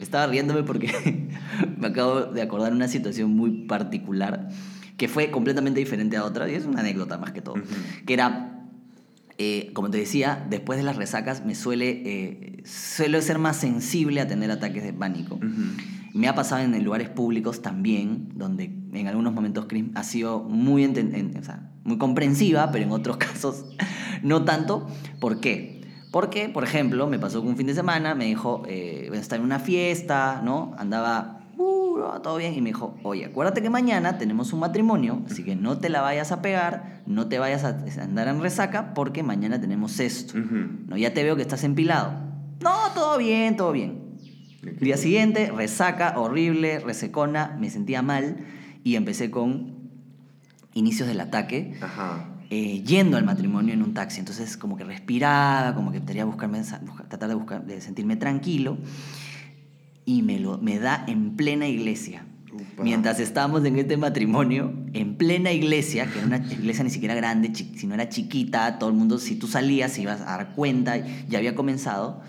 estaba 0.00 0.26
riéndome 0.26 0.62
porque 0.62 1.28
me 1.78 1.88
acabo 1.88 2.22
de 2.22 2.40
acordar 2.40 2.72
una 2.72 2.88
situación 2.88 3.36
muy 3.36 3.66
particular 3.66 4.48
que 4.96 5.08
fue 5.08 5.30
completamente 5.30 5.80
diferente 5.80 6.16
a 6.16 6.24
otra, 6.24 6.50
y 6.50 6.54
es 6.54 6.66
una 6.66 6.80
anécdota 6.80 7.16
más 7.16 7.32
que 7.32 7.40
todo, 7.40 7.54
que 8.04 8.12
era, 8.12 8.68
eh, 9.38 9.70
como 9.72 9.90
te 9.90 9.96
decía, 9.96 10.46
después 10.50 10.78
de 10.78 10.82
las 10.82 10.96
resacas 10.96 11.44
me 11.46 11.54
suele, 11.54 12.02
eh, 12.04 12.62
suelo 12.66 13.22
ser 13.22 13.38
más 13.38 13.56
sensible 13.56 14.20
a 14.20 14.28
tener 14.28 14.50
ataques 14.50 14.82
de 14.82 14.92
pánico. 14.92 15.40
Me 16.14 16.28
ha 16.28 16.34
pasado 16.34 16.62
en 16.62 16.84
lugares 16.84 17.08
públicos 17.08 17.62
también, 17.62 18.28
donde 18.34 18.64
en 18.92 19.06
algunos 19.06 19.32
momentos 19.32 19.66
ha 19.94 20.02
sido 20.02 20.40
muy, 20.40 20.86
muy 21.84 21.98
comprensiva, 21.98 22.70
pero 22.72 22.84
en 22.84 22.92
otros 22.92 23.16
casos 23.18 23.64
no 24.22 24.44
tanto. 24.44 24.86
¿Por 25.20 25.40
qué? 25.40 25.80
Porque, 26.10 26.48
por 26.48 26.64
ejemplo, 26.64 27.06
me 27.06 27.18
pasó 27.18 27.40
que 27.42 27.48
un 27.48 27.56
fin 27.56 27.68
de 27.68 27.74
semana 27.74 28.14
me 28.14 28.24
dijo, 28.24 28.62
eh, 28.66 29.10
estaba 29.12 29.38
en 29.38 29.44
una 29.44 29.60
fiesta, 29.60 30.42
¿no? 30.44 30.74
Andaba, 30.76 31.46
uh, 31.56 32.20
todo 32.20 32.36
bien, 32.36 32.54
y 32.54 32.60
me 32.60 32.70
dijo, 32.70 32.96
oye, 33.04 33.26
acuérdate 33.26 33.62
que 33.62 33.70
mañana 33.70 34.18
tenemos 34.18 34.52
un 34.52 34.58
matrimonio, 34.58 35.22
así 35.30 35.44
que 35.44 35.54
no 35.54 35.78
te 35.78 35.88
la 35.88 36.00
vayas 36.00 36.32
a 36.32 36.42
pegar, 36.42 37.02
no 37.06 37.28
te 37.28 37.38
vayas 37.38 37.62
a 37.62 37.78
andar 38.02 38.26
en 38.26 38.40
resaca, 38.40 38.92
porque 38.92 39.22
mañana 39.22 39.60
tenemos 39.60 40.00
esto. 40.00 40.34
¿no? 40.36 40.96
Ya 40.96 41.14
te 41.14 41.22
veo 41.22 41.36
que 41.36 41.42
estás 41.42 41.62
empilado. 41.62 42.12
No, 42.60 42.74
todo 42.94 43.16
bien, 43.16 43.56
todo 43.56 43.70
bien. 43.70 44.09
Día 44.62 44.98
siguiente, 44.98 45.50
resaca, 45.50 46.18
horrible, 46.18 46.80
resecona, 46.80 47.56
me 47.58 47.70
sentía 47.70 48.02
mal 48.02 48.36
y 48.84 48.96
empecé 48.96 49.30
con 49.30 49.90
inicios 50.74 51.08
del 51.08 51.20
ataque. 51.20 51.74
Eh, 52.50 52.82
yendo 52.82 53.16
al 53.16 53.24
matrimonio 53.24 53.72
en 53.72 53.82
un 53.82 53.94
taxi. 53.94 54.18
Entonces, 54.18 54.56
como 54.56 54.76
que 54.76 54.84
respiraba, 54.84 55.74
como 55.74 55.92
que 55.92 56.02
quería 56.02 56.24
buscarme, 56.24 56.60
tratar 57.08 57.28
de, 57.28 57.34
buscar, 57.36 57.64
de 57.64 57.80
sentirme 57.80 58.16
tranquilo. 58.16 58.76
Y 60.04 60.22
me, 60.22 60.40
lo, 60.40 60.58
me 60.58 60.78
da 60.78 61.04
en 61.06 61.36
plena 61.36 61.66
iglesia. 61.66 62.26
Mientras 62.82 63.20
estábamos 63.20 63.64
en 63.64 63.78
este 63.78 63.96
matrimonio, 63.96 64.74
en 64.92 65.16
plena 65.16 65.52
iglesia, 65.52 66.06
que 66.10 66.18
era 66.18 66.26
una 66.26 66.38
iglesia 66.38 66.82
ni 66.82 66.90
siquiera 66.90 67.14
grande, 67.14 67.52
si 67.54 67.86
no 67.86 67.94
era 67.94 68.08
chiquita, 68.08 68.78
todo 68.78 68.90
el 68.90 68.96
mundo, 68.96 69.18
si 69.18 69.36
tú 69.36 69.46
salías, 69.46 69.92
se 69.92 70.02
ibas 70.02 70.20
a 70.20 70.24
dar 70.24 70.54
cuenta, 70.54 70.96
ya 71.28 71.38
había 71.38 71.54
comenzado 71.54 72.20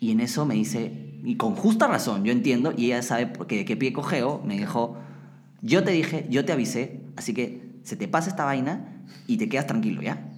y 0.00 0.10
en 0.10 0.20
eso 0.20 0.46
me 0.46 0.54
dice, 0.54 1.14
y 1.24 1.36
con 1.36 1.54
justa 1.54 1.86
razón, 1.86 2.24
yo 2.24 2.32
entiendo, 2.32 2.72
y 2.76 2.86
ella 2.86 3.02
sabe 3.02 3.32
que 3.48 3.58
de 3.58 3.64
qué 3.64 3.76
pie 3.76 3.92
cogeo, 3.92 4.42
me 4.44 4.58
dijo, 4.58 4.96
yo 5.62 5.82
te 5.82 5.90
dije, 5.90 6.26
yo 6.30 6.44
te 6.44 6.52
avisé, 6.52 7.00
así 7.16 7.34
que 7.34 7.66
se 7.82 7.96
te 7.96 8.08
pasa 8.08 8.30
esta 8.30 8.44
vaina 8.44 9.02
y 9.26 9.36
te 9.36 9.48
quedas 9.48 9.66
tranquilo, 9.66 10.02
¿ya? 10.02 10.28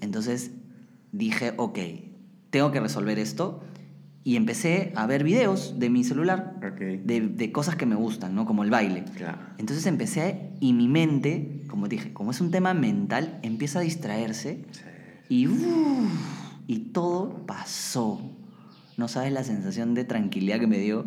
Entonces 0.00 0.52
dije, 1.12 1.54
ok, 1.56 1.78
tengo 2.50 2.72
que 2.72 2.80
resolver 2.80 3.18
esto. 3.18 3.62
Y 4.24 4.34
empecé 4.34 4.92
a 4.96 5.06
ver 5.06 5.22
videos 5.22 5.78
de 5.78 5.88
mi 5.88 6.02
celular, 6.02 6.58
de, 6.80 7.20
de, 7.20 7.52
cosas 7.52 7.76
que 7.76 7.86
me 7.86 7.94
gustan, 7.94 8.34
¿no? 8.34 8.44
Como 8.44 8.64
el 8.64 8.70
baile. 8.70 9.04
Entonces 9.56 9.86
empecé, 9.86 10.50
y 10.58 10.72
mi 10.72 10.88
mente, 10.88 11.62
como 11.68 11.86
dije, 11.86 12.12
como 12.12 12.32
es 12.32 12.40
un 12.40 12.50
tema 12.50 12.74
mental, 12.74 13.38
empieza 13.42 13.78
a 13.78 13.82
distraerse. 13.82 14.64
Y, 15.28 15.46
y 16.66 16.78
todo 16.92 17.46
pasó. 17.46 18.20
No 18.96 19.08
sabes 19.08 19.32
la 19.32 19.44
sensación 19.44 19.94
de 19.94 20.04
tranquilidad 20.04 20.58
que 20.58 20.66
me 20.66 20.78
dio. 20.78 21.04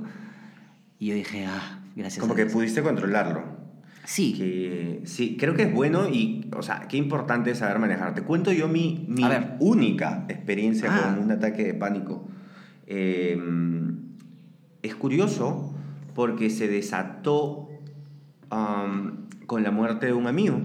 Y 0.99 1.07
yo 1.07 1.15
dije, 1.15 1.45
ah, 1.45 1.81
gracias. 1.95 2.21
Como 2.21 2.35
que 2.35 2.45
pudiste 2.45 2.81
controlarlo. 2.83 3.59
Sí. 4.05 5.01
sí, 5.05 5.37
creo 5.39 5.53
que 5.53 5.63
es 5.63 5.73
bueno 5.73 6.09
y, 6.09 6.49
o 6.57 6.63
sea, 6.63 6.87
qué 6.89 6.97
importante 6.97 7.51
es 7.51 7.59
saber 7.59 7.77
manejar. 7.77 8.15
Te 8.15 8.23
cuento 8.23 8.51
yo 8.51 8.67
mi, 8.67 9.05
mi 9.07 9.23
única 9.59 10.25
experiencia 10.29 10.87
con 10.87 11.15
ah. 11.15 11.19
un 11.21 11.31
ataque 11.31 11.63
de 11.63 11.73
pánico. 11.75 12.27
Em, 12.87 13.97
es 14.81 14.95
curioso 14.95 15.75
porque 16.15 16.49
se 16.49 16.67
desató 16.67 17.69
con 18.49 19.63
la 19.63 19.69
muerte 19.69 20.07
de 20.07 20.13
un 20.13 20.25
amigo. 20.25 20.59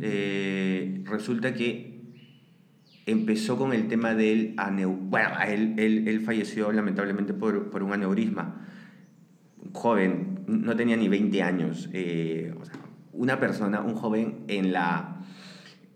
Eh, 0.00 1.02
resulta 1.04 1.52
que 1.52 1.89
empezó 3.10 3.56
con 3.56 3.72
el 3.72 3.88
tema 3.88 4.14
del 4.14 4.54
aneurisma. 4.56 5.08
Bueno, 5.08 5.28
él, 5.46 5.74
él, 5.78 6.08
él, 6.08 6.20
falleció 6.20 6.72
lamentablemente 6.72 7.34
por, 7.34 7.70
por, 7.70 7.82
un 7.82 7.92
aneurisma. 7.92 8.66
Joven, 9.72 10.40
no 10.46 10.76
tenía 10.76 10.96
ni 10.96 11.08
20 11.08 11.42
años. 11.42 11.88
Eh, 11.92 12.54
o 12.60 12.64
sea, 12.64 12.74
una 13.12 13.38
persona, 13.38 13.80
un 13.80 13.94
joven 13.94 14.44
en 14.48 14.72
la, 14.72 15.22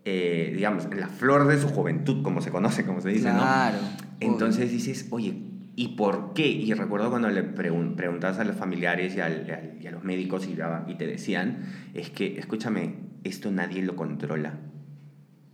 eh, 0.05 0.51
digamos, 0.55 0.85
en 0.85 0.99
la 0.99 1.07
flor 1.07 1.47
de 1.47 1.59
su 1.59 1.67
juventud, 1.67 2.23
como 2.23 2.41
se 2.41 2.51
conoce, 2.51 2.85
como 2.85 3.01
se 3.01 3.09
dice, 3.09 3.29
claro, 3.29 3.77
¿no? 3.81 4.05
Entonces 4.19 4.71
dices, 4.71 5.07
oye, 5.09 5.35
¿y 5.75 5.89
por 5.89 6.33
qué? 6.33 6.47
Y 6.47 6.73
recuerdo 6.73 7.09
cuando 7.09 7.29
le 7.29 7.43
preguntabas 7.43 8.39
a 8.39 8.43
los 8.43 8.55
familiares 8.55 9.15
y, 9.15 9.19
al, 9.19 9.77
y 9.81 9.87
a 9.87 9.91
los 9.91 10.03
médicos 10.03 10.47
y, 10.47 10.55
y 10.91 10.95
te 10.95 11.07
decían, 11.07 11.63
es 11.93 12.09
que, 12.09 12.37
escúchame, 12.39 12.95
esto 13.23 13.51
nadie 13.51 13.81
lo 13.81 13.95
controla 13.95 14.53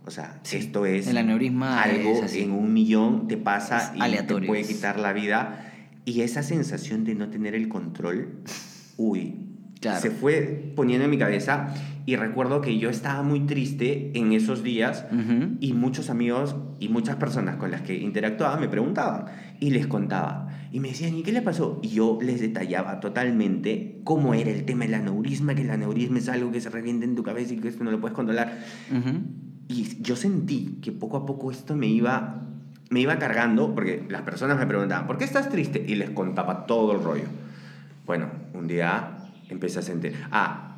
o 0.04 0.10
sea, 0.10 0.40
esto 0.50 0.84
es 0.84 1.06
el 1.06 1.16
aneurisma 1.16 1.82
algo 1.82 2.20
en 2.32 2.50
un 2.50 2.72
millón 2.72 3.28
te 3.28 3.36
pasa 3.36 3.94
y 3.94 4.26
te 4.26 4.40
puede 4.46 4.64
quitar 4.64 4.98
la 4.98 5.12
vida. 5.12 5.68
Y 6.04 6.22
esa 6.22 6.42
sensación 6.42 7.04
de 7.04 7.14
no 7.14 7.28
tener 7.28 7.54
el 7.54 7.68
control, 7.68 8.40
uy, 8.96 9.36
se 9.80 10.10
fue 10.10 10.72
poniendo 10.74 11.04
en 11.04 11.10
mi 11.10 11.18
cabeza. 11.18 11.74
Y 12.04 12.16
recuerdo 12.16 12.60
que 12.60 12.78
yo 12.78 12.90
estaba 12.90 13.22
muy 13.22 13.40
triste 13.46 14.10
en 14.14 14.32
esos 14.32 14.64
días 14.64 15.06
y 15.60 15.72
muchos 15.72 16.10
amigos 16.10 16.56
y 16.80 16.88
muchas 16.88 17.16
personas 17.16 17.56
con 17.56 17.70
las 17.70 17.82
que 17.82 17.96
interactuaba 17.96 18.56
me 18.56 18.68
preguntaban 18.68 19.26
y 19.60 19.70
les 19.70 19.86
contaba. 19.86 20.48
Y 20.72 20.80
me 20.80 20.88
decían, 20.88 21.14
¿y 21.14 21.22
qué 21.22 21.30
le 21.30 21.42
pasó? 21.42 21.78
Y 21.82 21.90
yo 21.90 22.18
les 22.20 22.40
detallaba 22.40 22.98
totalmente 22.98 24.00
cómo 24.02 24.34
era 24.34 24.50
el 24.50 24.64
tema 24.64 24.84
del 24.84 24.94
aneurisma, 24.94 25.54
que 25.54 25.62
el 25.62 25.70
aneurisma 25.70 26.18
es 26.18 26.28
algo 26.28 26.50
que 26.50 26.60
se 26.60 26.70
revienta 26.70 27.04
en 27.04 27.14
tu 27.14 27.22
cabeza 27.22 27.54
y 27.54 27.58
que 27.58 27.68
esto 27.68 27.84
no 27.84 27.92
lo 27.92 28.00
puedes 28.00 28.16
controlar. 28.16 28.58
Y 29.68 30.02
yo 30.02 30.16
sentí 30.16 30.78
que 30.82 30.92
poco 30.92 31.16
a 31.16 31.26
poco 31.26 31.50
esto 31.50 31.74
me 31.74 31.86
iba, 31.86 32.42
me 32.90 33.00
iba 33.00 33.18
cargando, 33.18 33.74
porque 33.74 34.04
las 34.08 34.22
personas 34.22 34.58
me 34.58 34.66
preguntaban, 34.66 35.06
¿por 35.06 35.18
qué 35.18 35.24
estás 35.24 35.48
triste? 35.48 35.84
Y 35.86 35.94
les 35.94 36.10
contaba 36.10 36.66
todo 36.66 36.92
el 36.92 37.02
rollo. 37.02 37.24
Bueno, 38.06 38.26
un 38.54 38.66
día 38.66 39.18
empecé 39.48 39.78
a 39.78 39.82
sentir, 39.82 40.14
ah, 40.30 40.72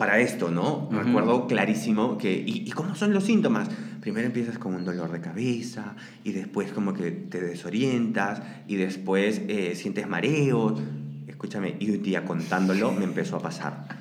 para 0.00 0.18
esto, 0.18 0.50
¿no? 0.50 0.88
Recuerdo 0.90 1.46
clarísimo 1.46 2.16
que, 2.16 2.32
¿y, 2.32 2.70
cómo 2.70 2.94
son 2.94 3.12
los 3.12 3.24
síntomas? 3.24 3.68
Primero 4.00 4.26
empiezas 4.26 4.56
con 4.56 4.74
un 4.74 4.82
dolor 4.82 5.12
de 5.12 5.20
cabeza 5.20 5.94
y 6.24 6.32
después 6.32 6.72
como 6.72 6.94
que 6.94 7.10
te 7.10 7.38
desorientas 7.38 8.40
y 8.66 8.76
después 8.76 9.42
eh, 9.48 9.74
sientes 9.74 10.08
mareos. 10.08 10.80
Escúchame, 11.28 11.76
y 11.78 11.90
un 11.90 12.02
día 12.02 12.24
contándolo 12.24 12.92
me 12.92 13.04
empezó 13.04 13.36
a 13.36 13.40
pasar. 13.40 13.99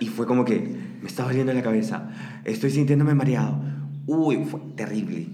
Y 0.00 0.06
fue 0.06 0.26
como 0.26 0.44
que 0.44 0.58
me 1.00 1.08
estaba 1.08 1.28
doliendo 1.28 1.52
la 1.52 1.62
cabeza, 1.62 2.10
estoy 2.44 2.70
sintiéndome 2.70 3.14
mareado. 3.14 3.60
Uy, 4.06 4.44
fue 4.44 4.60
terrible. 4.76 5.26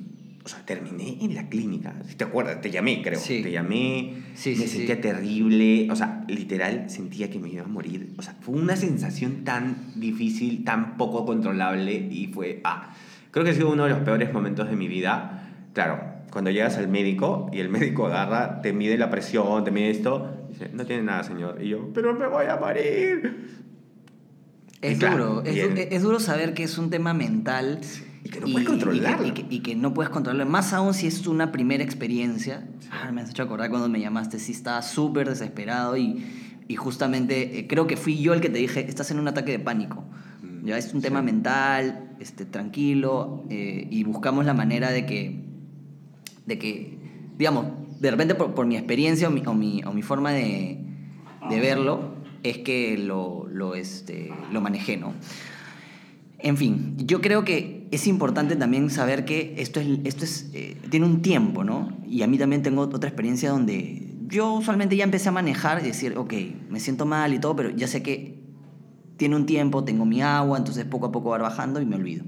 O 0.45 0.49
sea, 0.49 0.61
terminé 0.67 1.19
en 1.23 1.35
la 1.35 1.49
clínica. 1.49 1.95
Si 2.07 2.17
te 2.17 2.25
acuerdas, 2.25 2.61
te 2.61 2.71
llamé, 2.71 3.01
creo. 3.03 3.19
Sí. 3.19 3.43
Te 3.43 3.51
llamé, 3.51 4.25
sí, 4.35 4.55
me 4.59 4.67
sentía 4.67 5.01
terrible. 5.01 5.89
O 5.91 5.97
sea, 5.97 6.25
literal, 6.29 6.91
sentía 6.91 7.31
que 7.31 7.39
me 7.39 7.49
iba 7.49 7.63
a 7.63 7.67
morir. 7.67 8.13
O 8.19 8.23
sea, 8.23 8.37
fue 8.41 8.55
una 8.55 8.77
sensación 8.77 9.45
tan 9.45 9.99
difícil, 9.99 10.65
tan 10.65 10.99
poco 10.99 11.25
controlable. 11.25 11.95
Y 11.95 12.27
fue, 12.27 12.61
ah, 12.65 12.93
creo 13.31 13.45
que 13.45 13.53
ha 13.53 13.55
sido 13.55 13.73
uno 13.73 13.85
de 13.85 13.91
los 13.91 14.01
peores 14.01 14.35
momentos 14.35 14.69
de 14.69 14.77
mi 14.77 14.87
vida. 14.87 15.49
Claro, 15.73 16.01
cuando 16.31 16.51
llegas 16.51 16.77
al 16.77 16.89
médico 16.89 17.49
y 17.53 17.61
el 17.61 17.71
médico 17.71 18.07
agarra, 18.07 18.61
te 18.61 18.75
mide 18.75 18.99
la 18.99 19.09
presión, 19.09 19.65
te 19.65 19.71
mide 19.71 19.91
esto, 19.91 20.47
dice, 20.51 20.69
no 20.75 20.85
tiene 20.85 21.05
nada, 21.05 21.23
señor. 21.23 21.63
Y 21.63 21.71
yo, 21.71 21.91
pero 21.95 22.13
me 22.13 22.27
voy 22.27 22.47
a 22.47 22.57
morir. 22.57 23.65
Es 24.91 24.99
duro, 25.01 25.43
es, 25.45 26.03
duro 26.03 26.21
saber 26.21 26.55
que 26.55 26.65
es 26.65 26.79
un 26.79 26.91
tema 26.91 27.15
mental. 27.15 27.81
Y 28.23 28.31
que 28.31 28.41
no 28.41 28.47
puedes 28.47 28.69
controlarlo. 28.69 29.27
Y 29.27 29.61
que, 29.61 29.75
no 29.75 29.95
puedes 29.95 30.11
controlarlo. 30.11 30.51
Más 30.51 30.73
aún 30.73 30.95
si 30.95 31.07
es 31.07 31.27
una 31.27 31.53
primera 31.53 31.83
experiencia. 31.83 32.67
Ah, 32.91 33.13
me 33.13 33.21
has 33.21 33.31
hecho 33.31 33.43
acordar 33.43 33.71
cuando 33.71 33.89
me 33.89 34.01
llamaste. 34.01 34.39
Sí, 34.39 34.53
estaba 34.53 34.83
súper 34.83 35.29
desesperado 35.29 35.97
y, 35.97 36.25
y 36.69 36.77
justamente 36.77 37.59
eh, 37.59 37.67
creo 37.67 37.87
que 37.87 37.97
fui 37.97 38.21
yo 38.21 38.33
el 38.33 38.41
que 38.41 38.49
te 38.49 38.59
dije, 38.59 38.87
estás 38.89 39.11
en 39.11 39.19
un 39.19 39.29
ataque 39.29 39.53
de 39.53 39.59
pánico. 39.59 40.05
Mm. 40.43 40.67
Ya 40.67 40.79
es 40.79 40.95
un 40.95 41.03
tema 41.03 41.23
mental, 41.23 42.17
este, 42.21 42.45
tranquilo, 42.45 43.45
eh, 43.51 43.87
y 43.91 44.05
buscamos 44.05 44.45
la 44.47 44.55
manera 44.55 44.91
de 44.91 45.07
que, 45.07 45.45
de 46.47 46.59
que 46.59 46.99
digamos, 47.37 47.67
de 48.01 48.11
repente 48.11 48.35
por, 48.35 48.55
por 48.55 48.67
mi 48.67 48.77
experiencia 48.77 49.29
o 49.29 49.31
mi, 49.31 49.43
o 49.47 49.55
mi, 49.55 49.83
o 49.85 49.93
mi 49.93 50.03
forma 50.03 50.33
de, 50.33 50.79
de, 51.49 51.61
verlo, 51.61 52.14
es 52.45 52.59
que 52.59 52.97
lo, 52.97 53.49
lo, 53.51 53.75
este, 53.75 54.31
lo 54.53 54.61
manejé, 54.61 54.97
¿no? 54.97 55.15
En 56.39 56.59
fin, 56.59 56.95
yo 56.99 57.23
creo 57.23 57.43
que 57.43 57.89
es 57.91 58.07
importante 58.07 58.55
también 58.55 58.91
saber 58.91 59.25
que 59.25 59.55
esto, 59.57 59.81
es, 59.81 59.89
esto 60.05 60.25
es, 60.25 60.51
eh, 60.53 60.77
tiene 60.91 61.07
un 61.07 61.23
tiempo, 61.23 61.65
¿no? 61.65 61.97
Y 62.07 62.23
a 62.23 62.27
mí 62.27 62.37
también 62.37 62.63
tengo 62.63 62.83
otra 62.83 63.09
experiencia 63.09 63.51
donde 63.51 64.15
yo 64.29 64.53
usualmente 64.53 64.95
ya 64.95 65.05
empecé 65.05 65.31
a 65.31 65.33
manejar 65.33 65.81
y 65.83 65.87
decir, 65.87 66.19
ok, 66.19 66.35
me 66.69 66.81
siento 66.81 67.07
mal 67.07 67.33
y 67.33 67.39
todo, 67.39 67.57
pero 67.57 67.71
ya 67.71 67.89
sé 67.89 68.03
que 68.03 68.45
tiene 69.17 69.37
un 69.37 69.47
tiempo, 69.47 69.85
tengo 69.85 70.05
mi 70.05 70.21
agua, 70.21 70.59
entonces 70.59 70.85
poco 70.85 71.07
a 71.07 71.13
poco 71.13 71.31
va 71.31 71.39
bajando 71.39 71.81
y 71.81 71.87
me 71.87 71.97
olvido. 71.97 72.25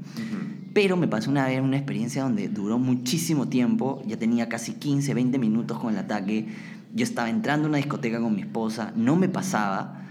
Pero 0.73 0.97
me 0.97 1.09
pasó 1.09 1.31
una 1.31 1.47
vez 1.47 1.61
una 1.61 1.77
experiencia 1.77 2.23
donde 2.23 2.49
duró 2.49 2.79
muchísimo 2.79 3.49
tiempo, 3.49 4.03
ya 4.07 4.19
tenía 4.19 4.49
casi 4.49 4.75
15, 4.75 5.13
20 5.13 5.39
minutos 5.39 5.79
con 5.79 5.93
el 5.93 5.99
ataque, 5.99 6.47
yo 6.95 7.05
estaba 7.05 7.29
entrando 7.29 7.67
a 7.67 7.69
una 7.69 7.79
discoteca 7.79 8.19
con 8.19 8.35
mi 8.35 8.41
esposa, 8.41 8.93
no 8.97 9.17
me 9.17 9.29
pasaba. 9.29 10.06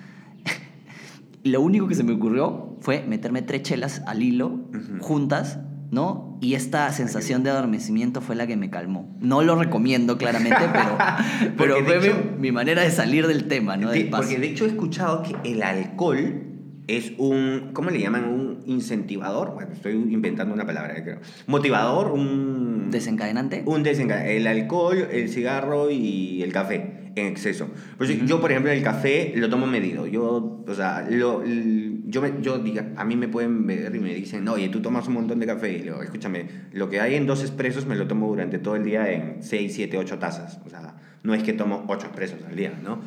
Lo 1.46 1.62
único 1.62 1.88
que 1.88 1.94
se 1.94 2.04
me 2.04 2.12
ocurrió 2.14 2.76
fue 2.82 3.04
meterme 3.08 3.44
tres 3.44 3.62
chelas 3.62 4.02
al 4.08 4.24
hilo, 4.24 4.62
juntas, 5.00 5.60
¿no? 5.92 6.40
Y 6.42 6.56
esta 6.56 6.92
sensación 6.92 7.44
de 7.44 7.52
adormecimiento 7.52 8.20
fue 8.20 8.36
la 8.36 8.48
que 8.48 8.58
me 8.58 8.72
calmó. 8.72 9.16
No 9.20 9.44
lo 9.44 9.56
recomiendo 9.56 10.18
claramente, 10.18 10.58
pero, 10.74 10.98
pero 11.56 11.86
fue 11.86 11.98
hecho, 11.98 12.16
mi, 12.34 12.48
mi, 12.48 12.52
manera 12.52 12.82
de 12.82 12.90
salir 12.90 13.28
del 13.28 13.48
tema, 13.48 13.78
¿no? 13.78 13.92
Del 13.92 14.10
porque 14.10 14.40
de 14.40 14.48
hecho 14.48 14.66
he 14.66 14.70
escuchado 14.70 15.22
que 15.22 15.52
el 15.52 15.62
alcohol 15.62 16.46
es 16.88 17.14
un, 17.20 17.70
¿cómo 17.74 17.92
le 17.92 18.00
llaman? 18.00 18.26
Un 18.26 18.64
incentivador. 18.66 19.54
Bueno, 19.54 19.74
estoy 19.74 19.94
inventando 19.94 20.52
una 20.52 20.66
palabra, 20.66 20.96
creo. 21.04 21.20
Motivador, 21.46 22.12
un... 22.12 22.90
¿Desencadenante? 22.90 23.62
Un 23.68 23.84
desencadenante. 23.84 24.36
El 24.36 24.48
alcohol, 24.48 25.10
el 25.12 25.30
cigarro 25.30 25.92
y 25.92 26.42
el 26.42 26.52
café 26.52 27.05
en 27.15 27.28
exceso. 27.28 27.69
Pues 27.97 28.10
uh 28.10 28.13
-huh. 28.13 28.25
Yo, 28.25 28.41
por 28.41 28.51
ejemplo, 28.51 28.71
el 28.71 28.84
café 28.84 29.34
lo 29.36 29.49
tomo 29.49 29.65
medido. 29.65 30.06
Yo, 30.06 30.63
o 30.67 30.73
sea, 30.73 31.08
lo, 31.10 31.43
yo, 31.45 32.21
me, 32.21 32.34
yo 32.41 32.60
diga, 32.60 32.91
a 32.95 33.06
mí 33.06 33.15
me 33.15 33.28
pueden 33.28 33.65
ver 33.65 33.95
y 33.95 33.99
me 33.99 34.13
dicen, 34.13 34.47
oye, 34.47 34.69
tú 34.69 34.82
tomas 34.82 35.08
un 35.08 35.13
montón 35.15 35.39
de 35.39 35.45
café. 35.45 35.78
Y 35.78 35.84
lo, 35.84 36.01
escúchame, 36.04 36.45
lo 36.73 36.89
que 36.89 36.99
hay 36.99 37.15
en 37.15 37.25
dos 37.25 37.41
expresos 37.41 37.86
me 37.86 37.95
lo 37.95 38.08
tomo 38.08 38.28
durante 38.28 38.60
todo 38.60 38.75
el 38.75 38.84
día 38.84 39.10
en 39.12 39.38
6, 39.41 39.73
7, 39.73 39.97
8 39.97 40.19
tazas. 40.19 40.60
O 40.65 40.69
sea, 40.69 40.95
no 41.23 41.34
es 41.34 41.41
que 41.41 41.54
tomo 41.54 41.86
8 41.88 42.08
expresos 42.08 42.39
al 42.47 42.56
día, 42.56 42.73
¿no? 42.84 42.99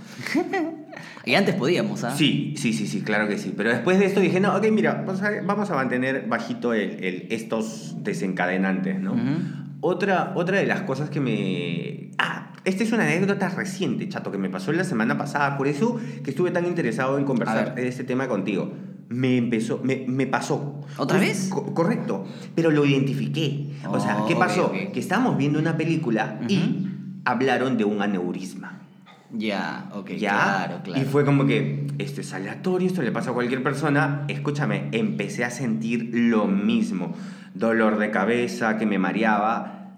y 1.25 1.35
antes 1.35 1.55
podíamos, 1.55 2.03
¿ah? 2.05 2.11
Sí, 2.11 2.55
sí, 2.57 2.73
sí, 2.73 2.87
sí, 2.87 3.03
claro 3.03 3.29
que 3.29 3.39
sí. 3.39 3.55
Pero 3.57 3.71
después 3.71 3.99
de 3.99 4.07
esto 4.07 4.21
dije, 4.21 4.41
no, 4.41 4.57
ok, 4.57 4.71
mira, 4.73 5.05
vamos 5.07 5.23
a, 5.23 5.31
vamos 5.43 5.71
a 5.71 5.75
mantener 5.75 6.27
bajito 6.27 6.73
el, 6.73 7.05
el, 7.05 7.27
estos 7.31 7.97
desencadenantes, 8.03 8.99
¿no? 9.01 9.13
Uh 9.13 9.17
-huh. 9.17 9.77
otra, 9.81 10.33
otra 10.35 10.59
de 10.59 10.67
las 10.67 10.83
cosas 10.83 11.11
que 11.11 11.21
me... 11.21 12.11
Ah, 12.19 12.53
esta 12.69 12.85
es 12.85 12.93
una 12.93 13.05
anécdota 13.05 13.49
reciente, 13.49 14.09
chato, 14.09 14.31
que 14.31 14.39
me 14.39 14.51
pasó 14.51 14.73
la 14.73 14.85
semana 14.85 15.17
pasada. 15.17 15.57
Por 15.57 15.69
eso 15.69 15.99
que 16.23 16.31
estuve 16.31 16.51
tan 16.51 16.67
interesado 16.67 17.19
en 17.19 17.25
conversar 17.25 17.75
de 17.75 17.89
este 17.89 18.05
tema 18.05 18.29
contigo. 18.29 18.73
Me 19.09 19.39
empezó, 19.39 19.81
me, 19.83 20.05
me 20.07 20.27
pasó. 20.27 20.83
¿Otra 20.99 21.19
vez? 21.19 21.49
Co 21.49 21.73
correcto, 21.73 22.27
pero 22.55 22.71
lo 22.71 22.85
identifiqué. 22.85 23.71
Oh, 23.87 23.93
o 23.93 24.01
sea, 24.01 24.25
¿qué 24.29 24.37
pasó? 24.37 24.67
Okay, 24.67 24.81
okay. 24.81 24.93
Que 24.93 25.01
estábamos 25.01 25.39
viendo 25.39 25.59
una 25.59 25.79
película 25.79 26.39
uh 26.43 26.45
-huh. 26.45 26.51
y 26.51 26.89
hablaron 27.25 27.79
de 27.79 27.85
un 27.85 28.03
aneurisma. 28.03 28.83
Ya, 29.33 29.91
ok, 29.93 30.11
¿Ya? 30.13 30.31
claro, 30.31 30.81
claro. 30.83 31.03
Y 31.03 31.05
fue 31.05 31.25
como 31.25 31.47
que, 31.47 31.87
esto 31.99 32.21
es 32.21 32.33
aleatorio, 32.33 32.87
esto 32.87 33.03
le 33.03 33.13
pasa 33.13 33.31
a 33.31 33.35
cualquier 33.35 33.63
persona. 33.63 34.25
Escúchame, 34.29 34.89
empecé 34.93 35.45
a 35.45 35.51
sentir 35.51 36.11
lo 36.13 36.47
mismo. 36.47 37.15
Dolor 37.55 37.99
de 37.99 38.11
cabeza, 38.11 38.79
que 38.79 38.87
me 38.87 38.99
mareaba. 38.99 39.97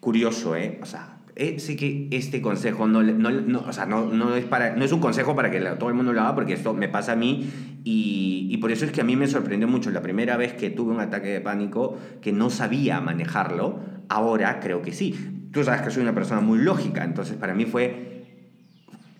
Curioso, 0.00 0.56
¿eh? 0.56 0.80
O 0.82 0.86
sea, 0.86 1.19
eh, 1.36 1.58
sé 1.58 1.76
que 1.76 2.08
este 2.10 2.42
consejo 2.42 2.86
no, 2.86 3.02
no, 3.02 3.30
no, 3.30 3.60
o 3.60 3.72
sea, 3.72 3.86
no, 3.86 4.34
es 4.34 4.44
para, 4.44 4.74
no 4.76 4.84
es 4.84 4.92
un 4.92 5.00
consejo 5.00 5.34
para 5.36 5.50
que 5.50 5.60
todo 5.60 5.88
el 5.88 5.94
mundo 5.94 6.12
lo 6.12 6.20
haga, 6.20 6.34
porque 6.34 6.54
esto 6.54 6.74
me 6.74 6.88
pasa 6.88 7.12
a 7.12 7.16
mí 7.16 7.48
y, 7.84 8.48
y, 8.50 8.56
por 8.58 8.72
eso 8.72 8.84
es 8.84 8.92
que 8.92 9.00
a 9.00 9.04
mí 9.04 9.16
me 9.16 9.26
sorprendió 9.26 9.68
mucho 9.68 9.90
la 9.90 10.02
primera 10.02 10.36
vez 10.36 10.54
que 10.54 10.70
tuve 10.70 10.92
un 10.92 11.00
ataque 11.00 11.28
de 11.28 11.40
pánico 11.40 11.96
que 12.20 12.32
no 12.32 12.50
sabía 12.50 13.00
manejarlo, 13.00 13.80
ahora 14.08 14.60
creo 14.60 14.82
que 14.82 14.92
sí. 14.92 15.14
Tú 15.52 15.64
sabes 15.64 15.82
que 15.82 15.90
soy 15.90 16.02
una 16.02 16.14
persona 16.14 16.40
muy 16.40 16.58
lógica, 16.58 17.04
entonces 17.04 17.36
para 17.36 17.54
mí 17.54 17.64
fue, 17.64 18.24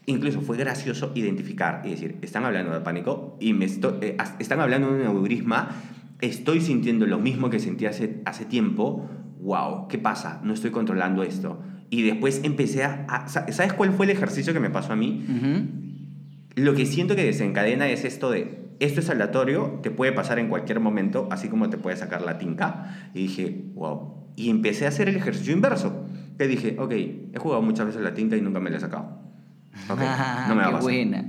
incluso 0.07 0.41
fue 0.41 0.57
gracioso 0.57 1.13
identificar 1.15 1.83
y 1.85 1.91
decir, 1.91 2.19
están 2.23 2.45
hablando 2.45 2.73
de 2.73 2.81
pánico 2.81 3.37
y 3.41 3.53
me 3.53 3.65
estoy, 3.65 3.95
eh, 4.03 4.17
están 4.39 4.61
hablando 4.61 4.89
de 4.89 4.95
un 4.95 5.03
neurisma, 5.03 5.71
estoy 6.21 6.61
sintiendo 6.61 7.07
lo 7.07 7.19
mismo 7.19 7.51
que 7.51 7.59
sentí 7.59 7.87
hace, 7.87 8.21
hace 8.25 8.45
tiempo, 8.45 9.09
wow, 9.41 9.89
¿qué 9.89 9.99
pasa? 9.99 10.41
No 10.45 10.53
estoy 10.53 10.71
controlando 10.71 11.23
esto. 11.23 11.61
Y 11.91 12.03
después 12.03 12.41
empecé 12.45 12.85
a, 12.85 13.05
a, 13.09 13.29
¿Sabes 13.29 13.73
cuál 13.73 13.93
fue 13.93 14.07
el 14.07 14.13
ejercicio 14.13 14.53
que 14.53 14.61
me 14.61 14.71
pasó 14.71 14.93
a 14.93 14.97
mí? 14.97 15.27
Uh 15.29 15.33
-huh. 15.33 15.67
Lo 16.55 16.75
que 16.75 16.87
siento 16.87 17.17
que 17.17 17.25
desencadena 17.25 17.89
es 17.89 18.05
esto 18.05 18.31
de, 18.31 18.71
esto 18.81 19.01
es 19.01 19.11
aleatorio, 19.11 19.81
te 19.83 19.91
puede 19.91 20.13
pasar 20.13 20.39
en 20.39 20.49
cualquier 20.49 20.81
momento, 20.81 21.29
así 21.31 21.49
como 21.49 21.69
te 21.69 21.77
puede 21.77 21.97
sacar 21.97 22.23
la 22.23 22.39
tinca. 22.39 23.11
Y 23.13 23.23
dije, 23.23 23.65
wow. 23.75 24.15
Y 24.37 24.51
empecé 24.51 24.87
a 24.87 24.89
hacer 24.89 25.09
el 25.09 25.17
ejercicio 25.17 25.53
inverso. 25.53 26.07
Que 26.39 26.47
dije, 26.47 26.77
ok, 26.79 26.93
he 26.93 27.39
jugado 27.39 27.61
muchas 27.61 27.87
veces 27.87 28.01
la 28.03 28.15
tinta 28.15 28.37
y 28.37 28.41
nunca 28.41 28.61
me 28.61 28.71
la 28.71 28.79
he 28.79 28.81
sacado. 28.81 29.21
Okay, 29.89 30.07
no 30.49 30.55
me 30.55 30.63
va 30.63 30.69
a 30.69 30.73
pasar. 30.73 30.83
buena. 30.83 31.25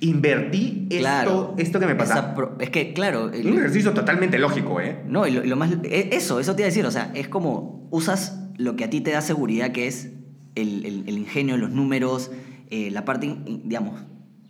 Invertí 0.00 0.88
claro, 0.90 1.30
esto, 1.30 1.54
esto 1.58 1.80
que 1.80 1.86
me 1.86 1.94
pasa. 1.94 2.34
Es 2.58 2.70
que, 2.70 2.92
claro. 2.92 3.32
El, 3.32 3.46
un 3.46 3.58
ejercicio 3.58 3.92
totalmente 3.92 4.38
lógico, 4.38 4.80
¿eh? 4.80 5.02
No, 5.06 5.26
y 5.26 5.30
lo, 5.30 5.44
lo 5.44 5.56
más. 5.56 5.70
E, 5.84 6.10
eso, 6.12 6.38
eso 6.38 6.54
te 6.54 6.62
iba 6.62 6.66
a 6.66 6.70
decir. 6.70 6.84
O 6.84 6.90
sea, 6.90 7.12
es 7.14 7.28
como 7.28 7.88
usas 7.90 8.45
lo 8.56 8.76
que 8.76 8.84
a 8.84 8.90
ti 8.90 9.00
te 9.00 9.12
da 9.12 9.20
seguridad, 9.20 9.72
que 9.72 9.86
es 9.86 10.12
el, 10.54 10.84
el, 10.84 11.04
el 11.06 11.18
ingenio, 11.18 11.56
los 11.56 11.70
números, 11.70 12.30
eh, 12.70 12.90
la 12.90 13.04
parte, 13.04 13.36
digamos, 13.64 14.00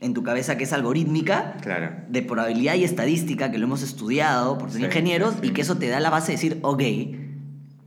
en 0.00 0.14
tu 0.14 0.22
cabeza 0.22 0.56
que 0.56 0.64
es 0.64 0.72
algorítmica, 0.72 1.56
claro. 1.60 1.90
de 2.08 2.22
probabilidad 2.22 2.74
y 2.74 2.84
estadística, 2.84 3.50
que 3.50 3.58
lo 3.58 3.64
hemos 3.64 3.82
estudiado 3.82 4.58
por 4.58 4.70
ser 4.70 4.80
sí, 4.80 4.86
ingenieros, 4.86 5.34
sí, 5.34 5.40
sí. 5.42 5.48
y 5.48 5.50
que 5.50 5.62
eso 5.62 5.76
te 5.76 5.88
da 5.88 6.00
la 6.00 6.10
base 6.10 6.28
de 6.28 6.32
decir, 6.32 6.58
ok, 6.62 6.82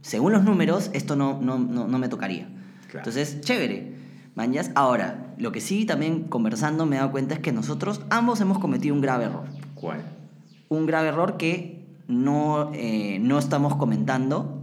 según 0.01 0.31
los 0.33 0.43
números, 0.43 0.89
esto 0.93 1.15
no, 1.15 1.39
no, 1.41 1.57
no, 1.57 1.87
no 1.87 1.99
me 1.99 2.07
tocaría. 2.09 2.47
Claro. 2.87 2.99
Entonces, 2.99 3.41
chévere. 3.41 3.99
Mañas. 4.35 4.71
Ahora, 4.75 5.33
lo 5.37 5.51
que 5.51 5.59
sí 5.59 5.85
también 5.85 6.23
conversando 6.23 6.85
me 6.85 6.95
he 6.95 6.99
dado 6.99 7.11
cuenta 7.11 7.33
es 7.33 7.41
que 7.41 7.51
nosotros 7.51 8.01
ambos 8.09 8.39
hemos 8.39 8.59
cometido 8.59 8.95
un 8.95 9.01
grave 9.01 9.25
error. 9.25 9.45
¿Cuál? 9.75 10.01
Un 10.69 10.85
grave 10.85 11.09
error 11.09 11.35
que 11.35 11.85
no, 12.07 12.71
eh, 12.73 13.19
no 13.19 13.37
estamos 13.37 13.75
comentando, 13.75 14.61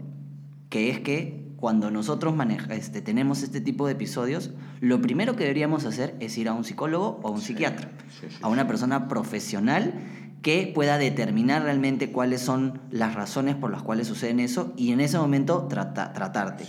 que 0.70 0.88
es 0.90 1.00
que 1.00 1.45
cuando 1.56 1.90
nosotros 1.90 2.36
maneja, 2.36 2.74
este, 2.74 3.00
tenemos 3.00 3.42
este 3.42 3.60
tipo 3.60 3.86
de 3.86 3.92
episodios, 3.92 4.50
lo 4.80 5.00
primero 5.00 5.36
que 5.36 5.44
deberíamos 5.44 5.84
hacer 5.86 6.14
es 6.20 6.36
ir 6.36 6.48
a 6.48 6.52
un 6.52 6.64
psicólogo 6.64 7.20
o 7.22 7.28
a 7.28 7.30
un 7.30 7.40
sí, 7.40 7.48
psiquiatra, 7.48 7.90
sí, 8.08 8.26
sí, 8.28 8.36
a 8.42 8.48
una 8.48 8.66
persona 8.66 9.08
profesional 9.08 9.94
que 10.42 10.70
pueda 10.74 10.98
determinar 10.98 11.62
realmente 11.62 12.12
cuáles 12.12 12.40
son 12.40 12.80
las 12.90 13.14
razones 13.14 13.56
por 13.56 13.70
las 13.70 13.82
cuales 13.82 14.06
suceden 14.06 14.38
eso 14.38 14.74
y 14.76 14.92
en 14.92 15.00
ese 15.00 15.18
momento 15.18 15.66
trata, 15.68 16.12
tratarte. 16.12 16.64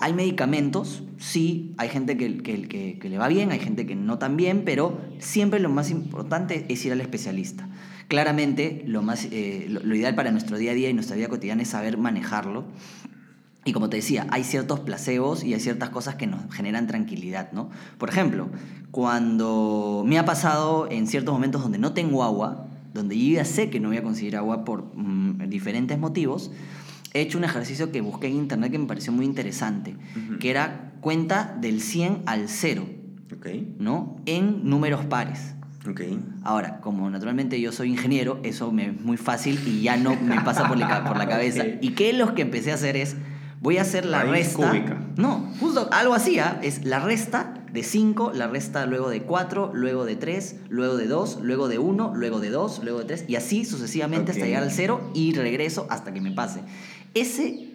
Hay 0.00 0.14
medicamentos, 0.14 1.02
sí, 1.18 1.74
hay 1.76 1.88
gente 1.88 2.16
que, 2.16 2.38
que, 2.38 2.66
que, 2.66 2.98
que, 2.98 3.08
le 3.08 3.18
va 3.18 3.28
bien, 3.28 3.52
hay 3.52 3.58
gente 3.58 3.86
que 3.86 3.94
no 3.94 4.18
tan 4.18 4.36
bien, 4.36 4.62
pero 4.64 5.00
siempre 5.18 5.60
lo 5.60 5.68
más 5.68 5.90
importante 5.90 6.64
es 6.68 6.84
ir 6.86 6.92
al 6.92 7.00
especialista. 7.00 7.68
Claramente, 8.08 8.82
lo, 8.86 9.02
más, 9.02 9.28
eh, 9.30 9.66
lo, 9.68 9.80
lo 9.80 9.94
ideal 9.94 10.14
para 10.14 10.30
nuestro 10.30 10.56
día 10.56 10.72
a 10.72 10.74
día 10.74 10.88
y 10.88 10.94
nuestra 10.94 11.16
vida 11.16 11.28
cotidiana 11.28 11.62
es 11.62 11.68
saber 11.68 11.98
manejarlo. 11.98 12.64
Y 13.64 13.72
como 13.72 13.88
te 13.88 13.96
decía, 13.96 14.26
hay 14.30 14.42
ciertos 14.42 14.80
placebos 14.80 15.44
y 15.44 15.54
hay 15.54 15.60
ciertas 15.60 15.90
cosas 15.90 16.16
que 16.16 16.26
nos 16.26 16.52
generan 16.52 16.86
tranquilidad, 16.88 17.52
¿no? 17.52 17.70
Por 17.96 18.08
ejemplo, 18.08 18.48
cuando 18.90 20.02
me 20.06 20.18
ha 20.18 20.24
pasado 20.24 20.88
en 20.90 21.06
ciertos 21.06 21.32
momentos 21.32 21.62
donde 21.62 21.78
no 21.78 21.92
tengo 21.92 22.24
agua, 22.24 22.66
donde 22.92 23.16
yo 23.16 23.34
ya 23.34 23.44
sé 23.44 23.70
que 23.70 23.78
no 23.78 23.88
voy 23.88 23.98
a 23.98 24.02
conseguir 24.02 24.36
agua 24.36 24.64
por 24.64 24.90
mmm, 24.96 25.48
diferentes 25.48 25.96
motivos, 25.98 26.50
he 27.14 27.20
hecho 27.20 27.38
un 27.38 27.44
ejercicio 27.44 27.92
que 27.92 28.00
busqué 28.00 28.26
en 28.26 28.34
internet 28.34 28.72
que 28.72 28.78
me 28.78 28.86
pareció 28.86 29.12
muy 29.12 29.24
interesante, 29.26 29.94
uh 29.94 30.18
-huh. 30.18 30.38
que 30.38 30.50
era 30.50 30.92
cuenta 31.00 31.56
del 31.60 31.80
100 31.80 32.22
al 32.26 32.48
0, 32.48 32.84
okay. 33.36 33.74
¿no? 33.78 34.16
En 34.26 34.68
números 34.68 35.04
pares. 35.04 35.54
Okay. 35.88 36.20
Ahora, 36.44 36.80
como 36.80 37.10
naturalmente 37.10 37.60
yo 37.60 37.72
soy 37.72 37.90
ingeniero, 37.90 38.38
eso 38.44 38.70
me 38.70 38.86
es 38.90 39.00
muy 39.00 39.16
fácil 39.16 39.58
y 39.66 39.82
ya 39.82 39.96
no 39.96 40.14
me 40.16 40.40
pasa 40.42 40.68
por 40.68 40.78
la, 40.78 41.04
por 41.04 41.16
la 41.16 41.26
cabeza. 41.34 41.62
okay. 41.62 41.78
¿Y 41.80 41.90
qué 41.90 42.10
es 42.10 42.16
lo 42.16 42.34
que 42.34 42.42
empecé 42.42 42.70
a 42.70 42.74
hacer 42.74 42.96
es 42.96 43.16
voy 43.62 43.78
a 43.78 43.82
hacer 43.82 44.04
la 44.04 44.24
Raíz 44.24 44.48
resta. 44.48 44.70
Cúbica. 44.70 45.00
No, 45.16 45.48
justo 45.60 45.88
algo 45.92 46.14
así, 46.14 46.38
¿eh? 46.38 46.44
es 46.62 46.84
la 46.84 46.98
resta 46.98 47.54
de 47.72 47.82
5, 47.82 48.32
la 48.34 48.48
resta 48.48 48.84
luego 48.86 49.08
de 49.08 49.22
4, 49.22 49.70
luego 49.72 50.04
de 50.04 50.16
3, 50.16 50.56
luego 50.68 50.96
de 50.96 51.06
2, 51.06 51.38
luego 51.42 51.68
de 51.68 51.78
1, 51.78 52.12
luego 52.14 52.40
de 52.40 52.50
2, 52.50 52.80
luego 52.82 52.98
de 52.98 53.04
3, 53.06 53.24
y 53.28 53.36
así 53.36 53.64
sucesivamente 53.64 54.32
okay. 54.32 54.34
hasta 54.34 54.46
llegar 54.46 54.62
al 54.64 54.72
0 54.72 55.12
y 55.14 55.32
regreso 55.34 55.86
hasta 55.88 56.12
que 56.12 56.20
me 56.20 56.32
pase. 56.32 56.60
Ese, 57.14 57.70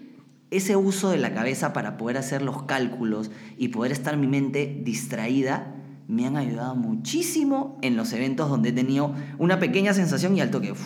ese 0.51 0.75
uso 0.75 1.09
de 1.09 1.17
la 1.17 1.33
cabeza 1.33 1.71
para 1.71 1.97
poder 1.97 2.17
hacer 2.17 2.41
los 2.41 2.63
cálculos 2.63 3.31
y 3.57 3.69
poder 3.69 3.93
estar 3.93 4.17
mi 4.17 4.27
mente 4.27 4.81
distraída 4.83 5.73
me 6.07 6.25
han 6.25 6.37
ayudado 6.37 6.75
muchísimo 6.75 7.77
en 7.81 7.97
los 7.97 8.13
eventos 8.13 8.49
donde 8.49 8.69
he 8.69 8.73
tenido 8.73 9.13
una 9.37 9.59
pequeña 9.59 9.93
sensación 9.93 10.37
y 10.37 10.41
al 10.41 10.51
toque. 10.51 10.71
Uf, 10.71 10.81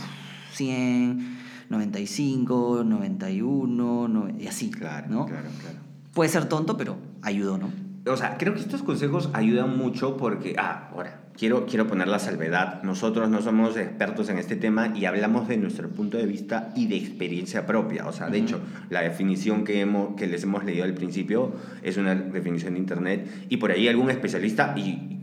100, 0.53 1.40
95, 1.71 2.83
91, 2.85 4.07
no- 4.07 4.29
y 4.39 4.47
así, 4.47 4.69
Claro, 4.71 5.07
¿no? 5.09 5.25
claro, 5.25 5.47
claro. 5.61 5.77
Puede 6.13 6.29
ser 6.29 6.45
tonto, 6.45 6.77
pero 6.77 6.97
ayudó, 7.21 7.57
¿no? 7.57 7.69
O 8.07 8.17
sea, 8.17 8.37
creo 8.37 8.53
que 8.53 8.59
estos 8.59 8.81
consejos 8.81 9.29
ayudan 9.33 9.77
mucho 9.77 10.17
porque, 10.17 10.55
ah, 10.57 10.89
ahora, 10.91 11.21
quiero, 11.37 11.67
quiero 11.67 11.85
poner 11.87 12.07
la 12.07 12.17
salvedad. 12.17 12.81
Nosotros 12.81 13.29
no 13.29 13.41
somos 13.43 13.77
expertos 13.77 14.27
en 14.29 14.39
este 14.39 14.55
tema 14.55 14.91
y 14.95 15.05
hablamos 15.05 15.47
de 15.47 15.57
nuestro 15.57 15.87
punto 15.89 16.17
de 16.17 16.25
vista 16.25 16.73
y 16.75 16.87
de 16.87 16.97
experiencia 16.97 17.67
propia. 17.67 18.07
O 18.07 18.11
sea, 18.11 18.27
de 18.29 18.39
Ujú. 18.39 18.47
hecho, 18.47 18.59
la 18.89 19.01
definición 19.01 19.63
que, 19.63 19.81
hemos, 19.81 20.15
que 20.15 20.25
les 20.25 20.41
hemos 20.43 20.65
leído 20.65 20.83
al 20.83 20.95
principio 20.95 21.53
es 21.83 21.97
una 21.97 22.15
definición 22.15 22.73
de 22.73 22.79
internet 22.79 23.45
y 23.49 23.57
por 23.57 23.69
ahí 23.71 23.87
algún 23.87 24.09
especialista, 24.09 24.73
y, 24.75 25.19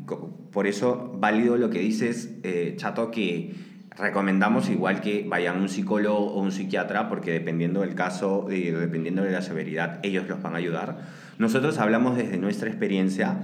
por 0.52 0.66
eso 0.68 1.12
válido 1.18 1.56
lo 1.56 1.68
que 1.70 1.80
dices, 1.80 2.30
eh, 2.44 2.74
Chato, 2.78 3.10
que 3.10 3.54
recomendamos 3.98 4.70
igual 4.70 5.00
que 5.00 5.24
vayan 5.28 5.60
un 5.60 5.68
psicólogo 5.68 6.18
o 6.18 6.40
un 6.40 6.52
psiquiatra 6.52 7.08
porque 7.08 7.32
dependiendo 7.32 7.80
del 7.80 7.94
caso 7.94 8.46
y 8.50 8.70
dependiendo 8.70 9.22
de 9.22 9.32
la 9.32 9.42
severidad 9.42 10.00
ellos 10.02 10.28
los 10.28 10.40
van 10.40 10.54
a 10.54 10.58
ayudar. 10.58 10.98
Nosotros 11.38 11.78
hablamos 11.78 12.16
desde 12.16 12.36
nuestra 12.36 12.68
experiencia. 12.68 13.38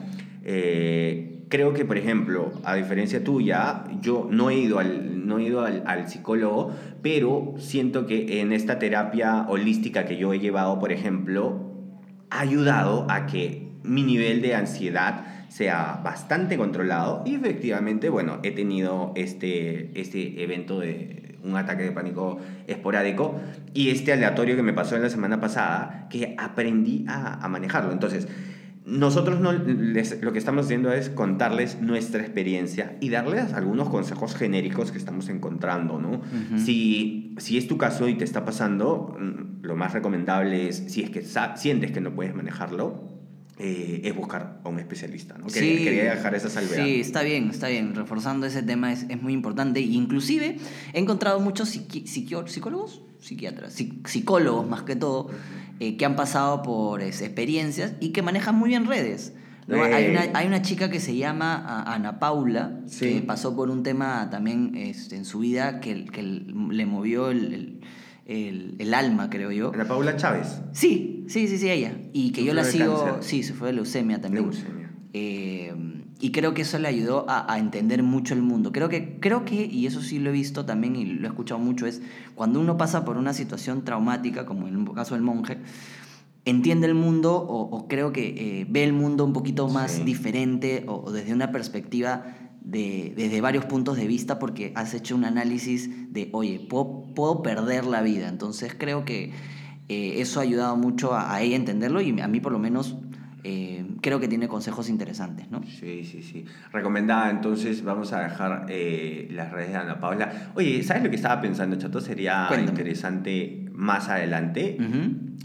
eh, 0.44 1.30
creo 1.48 1.72
que, 1.72 1.84
por 1.84 1.96
ejemplo, 1.98 2.52
a 2.64 2.74
diferencia 2.74 3.22
tuya, 3.22 3.84
yo 4.00 4.26
no 4.30 4.50
he 4.50 4.56
ido, 4.56 4.78
al, 4.78 5.26
no 5.26 5.38
he 5.38 5.44
ido 5.44 5.64
al, 5.64 5.82
al 5.86 6.08
psicólogo, 6.08 6.74
pero 7.02 7.54
siento 7.58 8.06
que 8.06 8.40
en 8.40 8.52
esta 8.52 8.78
terapia 8.78 9.46
holística 9.48 10.04
que 10.04 10.16
yo 10.16 10.32
he 10.32 10.40
llevado, 10.40 10.78
por 10.80 10.90
ejemplo, 10.90 11.72
ha 12.30 12.40
ayudado 12.40 13.06
a 13.08 13.26
que 13.26 13.68
mi 13.84 14.02
nivel 14.02 14.42
de 14.42 14.54
ansiedad 14.54 15.43
sea 15.54 16.00
bastante 16.02 16.56
controlado 16.56 17.22
y 17.24 17.36
efectivamente, 17.36 18.08
bueno, 18.08 18.40
he 18.42 18.50
tenido 18.50 19.12
este, 19.14 19.90
este 20.00 20.42
evento 20.42 20.80
de 20.80 21.38
un 21.44 21.56
ataque 21.56 21.84
de 21.84 21.92
pánico 21.92 22.38
esporádico 22.66 23.38
y 23.72 23.90
este 23.90 24.12
aleatorio 24.12 24.56
que 24.56 24.62
me 24.64 24.72
pasó 24.72 24.96
en 24.96 25.02
la 25.02 25.10
semana 25.10 25.40
pasada 25.40 26.08
que 26.10 26.34
aprendí 26.38 27.04
a, 27.06 27.34
a 27.44 27.48
manejarlo. 27.48 27.92
Entonces, 27.92 28.26
nosotros 28.84 29.40
no 29.40 29.52
les- 29.52 30.20
lo 30.22 30.32
que 30.32 30.38
estamos 30.40 30.64
haciendo 30.66 30.92
es 30.92 31.08
contarles 31.08 31.80
nuestra 31.80 32.20
experiencia 32.20 32.96
y 33.00 33.10
darles 33.10 33.52
algunos 33.54 33.88
consejos 33.90 34.34
genéricos 34.34 34.90
que 34.90 34.98
estamos 34.98 35.28
encontrando, 35.28 36.00
¿no? 36.00 36.20
Si, 36.58 37.34
si 37.38 37.58
es 37.58 37.68
tu 37.68 37.78
caso 37.78 38.08
y 38.08 38.14
te 38.14 38.24
está 38.24 38.44
pasando, 38.44 39.16
mm, 39.20 39.64
lo 39.64 39.76
más 39.76 39.92
recomendable 39.92 40.68
es, 40.68 40.78
si 40.92 41.02
es 41.02 41.10
que 41.10 41.22
sientes 41.54 41.92
que 41.92 42.00
no 42.00 42.12
puedes 42.14 42.34
manejarlo, 42.34 43.13
eh, 43.58 44.00
es 44.04 44.14
buscar 44.16 44.60
a 44.64 44.68
un 44.68 44.78
especialista, 44.78 45.38
¿no? 45.38 45.46
Quería, 45.46 45.84
quería 45.84 46.14
dejar 46.16 46.34
esa 46.34 46.50
salvedad. 46.50 46.84
Sí, 46.84 47.00
está 47.00 47.22
bien, 47.22 47.50
está 47.50 47.68
bien. 47.68 47.94
Reforzando 47.94 48.46
ese 48.46 48.62
tema 48.62 48.92
es, 48.92 49.04
es 49.08 49.22
muy 49.22 49.32
importante. 49.32 49.80
Inclusive 49.80 50.58
he 50.92 50.98
encontrado 50.98 51.38
muchos 51.40 51.74
psiqui- 51.76 52.06
psicólogos, 52.06 53.02
psiquiatras, 53.20 53.78
psi- 53.78 54.00
psicólogos 54.06 54.68
más 54.68 54.82
que 54.82 54.96
todo, 54.96 55.30
eh, 55.80 55.96
que 55.96 56.04
han 56.04 56.16
pasado 56.16 56.62
por 56.62 57.00
es, 57.02 57.20
experiencias 57.22 57.92
y 58.00 58.10
que 58.10 58.22
manejan 58.22 58.56
muy 58.56 58.70
bien 58.70 58.86
redes. 58.86 59.34
¿no? 59.66 59.76
Eh. 59.86 59.94
Hay, 59.94 60.10
una, 60.10 60.26
hay 60.34 60.46
una 60.46 60.60
chica 60.60 60.90
que 60.90 61.00
se 61.00 61.16
llama 61.16 61.84
Ana 61.86 62.18
Paula, 62.18 62.80
Sí. 62.86 63.14
que 63.14 63.22
pasó 63.22 63.54
por 63.56 63.70
un 63.70 63.82
tema 63.82 64.28
también 64.30 64.74
este, 64.74 65.16
en 65.16 65.24
su 65.24 65.38
vida 65.38 65.80
que, 65.80 66.04
que 66.06 66.22
le 66.22 66.86
movió 66.86 67.30
el, 67.30 67.54
el- 67.54 67.80
el- 68.26 68.76
el 68.78 68.94
alma, 68.94 69.28
creo 69.30 69.50
yo. 69.52 69.72
Ana 69.74 69.84
Paula 69.86 70.16
Chávez. 70.16 70.60
Sí, 70.72 71.24
sí, 71.28 71.46
sí, 71.48 71.58
sí, 71.58 71.70
ella. 71.70 71.96
Y 72.12 72.32
que 72.32 72.44
yo 72.44 72.54
la 72.54 72.64
sigo. 72.64 73.04
cáncer. 73.04 73.22
Sí, 73.22 73.42
se 73.42 73.52
fue 73.54 73.68
de 73.68 73.74
leucemia 73.74 74.20
también. 74.20 74.44
Leucemia. 74.44 74.90
Eh, 75.12 75.74
y 76.20 76.30
creo 76.32 76.54
que 76.54 76.62
eso 76.62 76.78
le 76.78 76.88
ayudó 76.88 77.28
a, 77.28 77.52
a 77.52 77.58
entender 77.58 78.02
mucho 78.02 78.34
el 78.34 78.40
mundo. 78.42 78.72
Creo 78.72 78.88
que, 78.88 79.18
creo 79.20 79.44
que, 79.44 79.66
y 79.66 79.86
eso 79.86 80.00
sí 80.00 80.18
lo 80.18 80.30
he 80.30 80.32
visto 80.32 80.64
también 80.64 80.96
y 80.96 81.04
lo 81.04 81.26
he 81.26 81.28
escuchado 81.30 81.60
mucho, 81.60 81.86
es 81.86 82.00
cuando 82.34 82.60
uno 82.60 82.76
pasa 82.78 83.04
por 83.04 83.16
una 83.18 83.32
situación 83.34 83.84
traumática, 83.84 84.46
como 84.46 84.66
en 84.68 84.74
el 84.86 84.92
caso 84.94 85.14
del 85.14 85.22
monje, 85.22 85.58
entiende 86.46 86.86
el 86.86 86.94
mundo 86.94 87.34
o, 87.36 87.62
o 87.76 87.88
creo 87.88 88.12
que 88.12 88.60
eh, 88.60 88.66
ve 88.68 88.84
el 88.84 88.92
mundo 88.92 89.24
un 89.24 89.32
poquito 89.32 89.68
más 89.68 89.92
Sí. 89.92 90.02
diferente 90.04 90.84
o, 90.86 91.02
o 91.06 91.12
desde 91.12 91.32
una 91.32 91.50
perspectiva 91.52 92.24
de, 92.64 93.12
desde 93.16 93.40
varios 93.40 93.66
puntos 93.66 93.96
de 93.96 94.06
vista 94.06 94.38
porque 94.38 94.72
has 94.74 94.94
hecho 94.94 95.14
un 95.14 95.24
análisis 95.24 96.12
de, 96.12 96.30
oye, 96.32 96.66
puedo, 96.68 97.04
puedo 97.14 97.42
perder 97.42 97.84
la 97.84 98.02
vida. 98.02 98.28
Entonces 98.28 98.74
creo 98.76 99.04
que 99.04 99.32
eh, 99.88 100.14
eso 100.20 100.40
ha 100.40 100.42
ayudado 100.42 100.76
mucho 100.76 101.14
a, 101.14 101.34
a 101.34 101.42
ella 101.42 101.56
a 101.56 101.58
entenderlo 101.60 102.00
y 102.00 102.20
a 102.20 102.26
mí 102.26 102.40
por 102.40 102.52
lo 102.52 102.58
menos 102.58 102.96
eh, 103.46 103.84
creo 104.00 104.20
que 104.20 104.26
tiene 104.26 104.48
consejos 104.48 104.88
interesantes, 104.88 105.50
¿no? 105.50 105.62
Sí, 105.64 106.04
sí, 106.04 106.22
sí. 106.22 106.46
Recomendada, 106.72 107.30
entonces 107.30 107.84
vamos 107.84 108.14
a 108.14 108.22
dejar 108.22 108.64
eh, 108.70 109.28
las 109.30 109.52
redes 109.52 109.68
de 109.68 109.76
Ana 109.76 110.00
Paula. 110.00 110.50
Oye, 110.54 110.82
¿sabes 110.82 111.04
lo 111.04 111.10
que 111.10 111.16
estaba 111.16 111.42
pensando, 111.42 111.76
Chato? 111.76 112.00
Sería 112.00 112.46
Cuéntame. 112.48 112.70
interesante 112.70 113.63
más 113.74 114.08
adelante, 114.08 114.78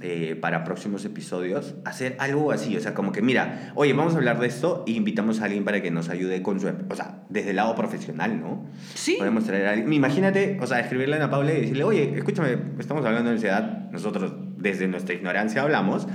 eh, 0.01 0.37
para 0.39 0.63
próximos 0.63 1.03
episodios, 1.03 1.73
hacer 1.83 2.15
algo 2.19 2.51
así. 2.51 2.77
O 2.77 2.79
sea, 2.79 2.93
como 2.93 3.11
que, 3.11 3.23
mira, 3.23 3.71
oye, 3.73 3.91
vamos 3.93 4.13
a 4.13 4.17
hablar 4.17 4.39
de 4.39 4.45
esto 4.45 4.83
y 4.85 4.95
invitamos 4.95 5.41
a 5.41 5.45
alguien 5.45 5.65
para 5.65 5.81
que 5.81 5.89
nos 5.89 6.09
ayude 6.09 6.43
con 6.43 6.59
su... 6.59 6.67
O 6.67 6.95
sea, 6.95 7.23
desde 7.29 7.49
el 7.49 7.55
lado 7.55 7.73
profesional, 7.75 8.39
¿no? 8.39 8.65
Sí. 8.93 9.15
Podemos 9.17 9.45
traer 9.45 9.65
a 9.65 9.71
alguien. 9.71 9.91
Imagínate, 9.91 10.59
o 10.61 10.67
sea, 10.67 10.79
escribirle 10.79 11.15
a 11.15 11.17
Ana 11.17 11.31
Paula 11.31 11.53
y 11.53 11.61
decirle, 11.61 11.83
oye, 11.83 12.13
escúchame, 12.15 12.55
estamos 12.77 13.03
hablando 13.03 13.29
de 13.29 13.35
ansiedad, 13.37 13.89
nosotros 13.91 14.33
desde 14.57 14.87
nuestra 14.87 15.15
ignorancia 15.15 15.63
hablamos. 15.63 16.07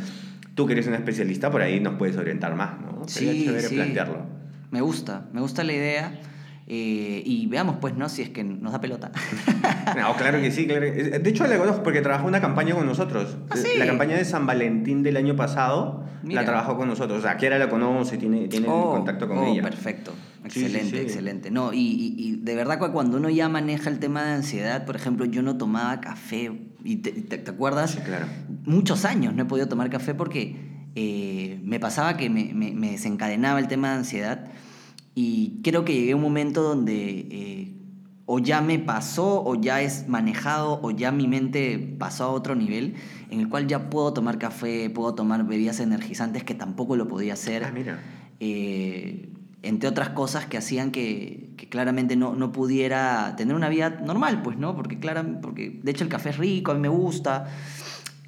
Tú 0.55 0.67
que 0.67 0.75
eres 0.75 0.87
una 0.87 0.97
especialista, 0.99 1.51
por 1.51 1.63
ahí 1.63 1.81
nos 1.81 1.95
puedes 1.97 2.17
orientar 2.17 2.55
más, 2.55 2.81
¿no? 2.81 3.09
Sería 3.09 3.33
Sí, 3.33 3.45
chévere 3.45 3.69
sí. 3.69 3.75
plantearlo. 3.75 4.25
Me 4.71 4.81
gusta, 4.83 5.27
me 5.33 5.41
gusta 5.41 5.65
la 5.65 5.73
idea. 5.73 6.13
Eh, 6.67 7.23
y 7.25 7.47
veamos, 7.47 7.77
pues, 7.81 7.95
¿no? 7.97 8.09
Si 8.09 8.23
es 8.23 8.31
que 8.31 8.43
nos 8.45 8.73
da 8.73 8.81
pelota. 8.81 9.11
No, 9.97 10.17
claro 10.17 10.41
que 10.41 10.51
sí, 10.51 10.67
claro. 10.67 10.81
que- 10.93 11.19
De 11.21 11.31
hecho, 11.31 11.47
la 11.47 11.59
conozco 11.59 11.83
porque 11.83 12.01
trabajó 12.01 12.27
una 12.27 12.41
campaña 12.41 12.75
con 12.75 12.87
nosotros. 12.87 13.37
¿Ah, 13.51 13.57
sí? 13.57 13.69
La 13.79 13.87
campaña 13.87 14.17
de 14.17 14.25
San 14.25 14.47
Valentín 14.47 15.03
del 15.03 15.17
año 15.19 15.37
pasado 15.37 16.05
Mira. 16.23 16.41
la 16.41 16.47
trabajó 16.47 16.77
con 16.77 16.89
nosotros. 16.89 17.19
O 17.19 17.23
sea, 17.23 17.37
Kiara 17.37 17.59
la 17.59 17.69
conoce, 17.69 18.17
tiene, 18.17 18.49
tiene 18.49 18.67
Oh, 18.69 18.93
contacto 18.95 19.29
con 19.29 19.39
oh, 19.39 19.45
ella. 19.47 19.63
Perfecto. 19.63 20.13
Sí, 20.49 20.61
sí, 20.61 20.65
Excelente, 20.65 20.97
sí. 20.97 21.03
excelente. 21.03 21.51
No, 21.51 21.73
y, 21.75 21.79
y- 21.79 22.15
y 22.19 22.37
de 22.37 22.55
verdad 22.55 22.79
cuando 22.93 23.19
uno 23.19 23.29
ya 23.31 23.49
maneja 23.49 23.91
el 23.91 23.99
tema 23.99 24.25
de 24.25 24.33
ansiedad, 24.33 24.85
por 24.87 24.97
ejemplo, 24.97 25.27
yo 25.27 25.43
no 25.43 25.57
tomaba 25.59 26.01
café. 26.01 26.51
¿Y 26.83 26.97
te, 26.97 27.13
te- 27.13 27.39
te 27.39 27.51
acuerdas? 27.51 27.93
Sí, 27.93 27.99
claro. 28.05 28.27
Muchos 28.65 29.05
años 29.05 29.35
no 29.35 29.43
he 29.43 29.47
podido 29.47 29.69
tomar 29.69 29.91
café 29.91 30.15
porque 30.15 30.57
eh, 30.97 31.61
me 31.63 31.79
pasaba 31.79 32.17
que 32.17 32.31
me, 32.31 32.53
me- 32.55 32.73
me 32.73 32.93
desencadenaba 32.93 33.59
el 33.61 33.69
tema 33.69 33.91
de 33.93 33.99
ansiedad. 33.99 34.47
Y 35.15 35.61
creo 35.63 35.85
que 35.85 35.95
llegué 35.95 36.13
a 36.13 36.17
un 36.17 36.23
momento 36.23 36.63
donde 36.63 37.27
eh, 37.31 37.73
o 38.27 38.39
ya 38.39 38.61
me 38.61 38.79
pasó, 38.79 39.45
o 39.45 39.55
ya 39.55 39.81
es 39.83 40.09
manejado, 40.09 40.81
o 40.83 40.91
ya 40.91 41.13
mi 41.13 41.29
mente 41.29 41.79
pasó 41.99 42.25
a 42.25 42.29
otro 42.31 42.55
nivel, 42.55 42.95
en 43.31 43.41
el 43.41 43.49
cual 43.49 43.67
ya 43.67 43.91
puedo 43.91 44.13
tomar 44.13 44.39
café, 44.39 44.91
puedo 44.91 45.15
tomar 45.15 45.47
bebidas 45.47 45.79
energizantes 45.81 46.43
que 46.43 46.55
tampoco 46.55 46.97
lo 46.97 47.07
podía 47.07 47.35
hacer 47.35 47.65
Ah, 47.65 47.71
mira. 47.73 47.99
eh, 48.41 49.29
entre 49.63 49.89
otras 49.89 50.11
cosas 50.11 50.47
que 50.47 50.59
hacían 50.59 50.91
que, 50.91 51.51
que 51.57 51.69
claramente 51.69 52.17
no, 52.17 52.35
no 52.35 52.53
pudiera 52.53 53.35
tener 53.37 53.55
una 53.55 53.69
vida 53.71 53.91
normal, 54.05 54.43
pues, 54.43 54.59
¿no? 54.59 54.75
Porque, 54.77 54.99
claro, 54.99 55.25
porque 55.41 55.81
de 55.83 55.91
hecho 55.91 56.05
el 56.05 56.11
café 56.11 56.31
es 56.31 56.39
rico, 56.39 56.73
a 56.73 56.75
mí 56.75 56.81
me 56.81 56.89
gusta. 56.89 57.47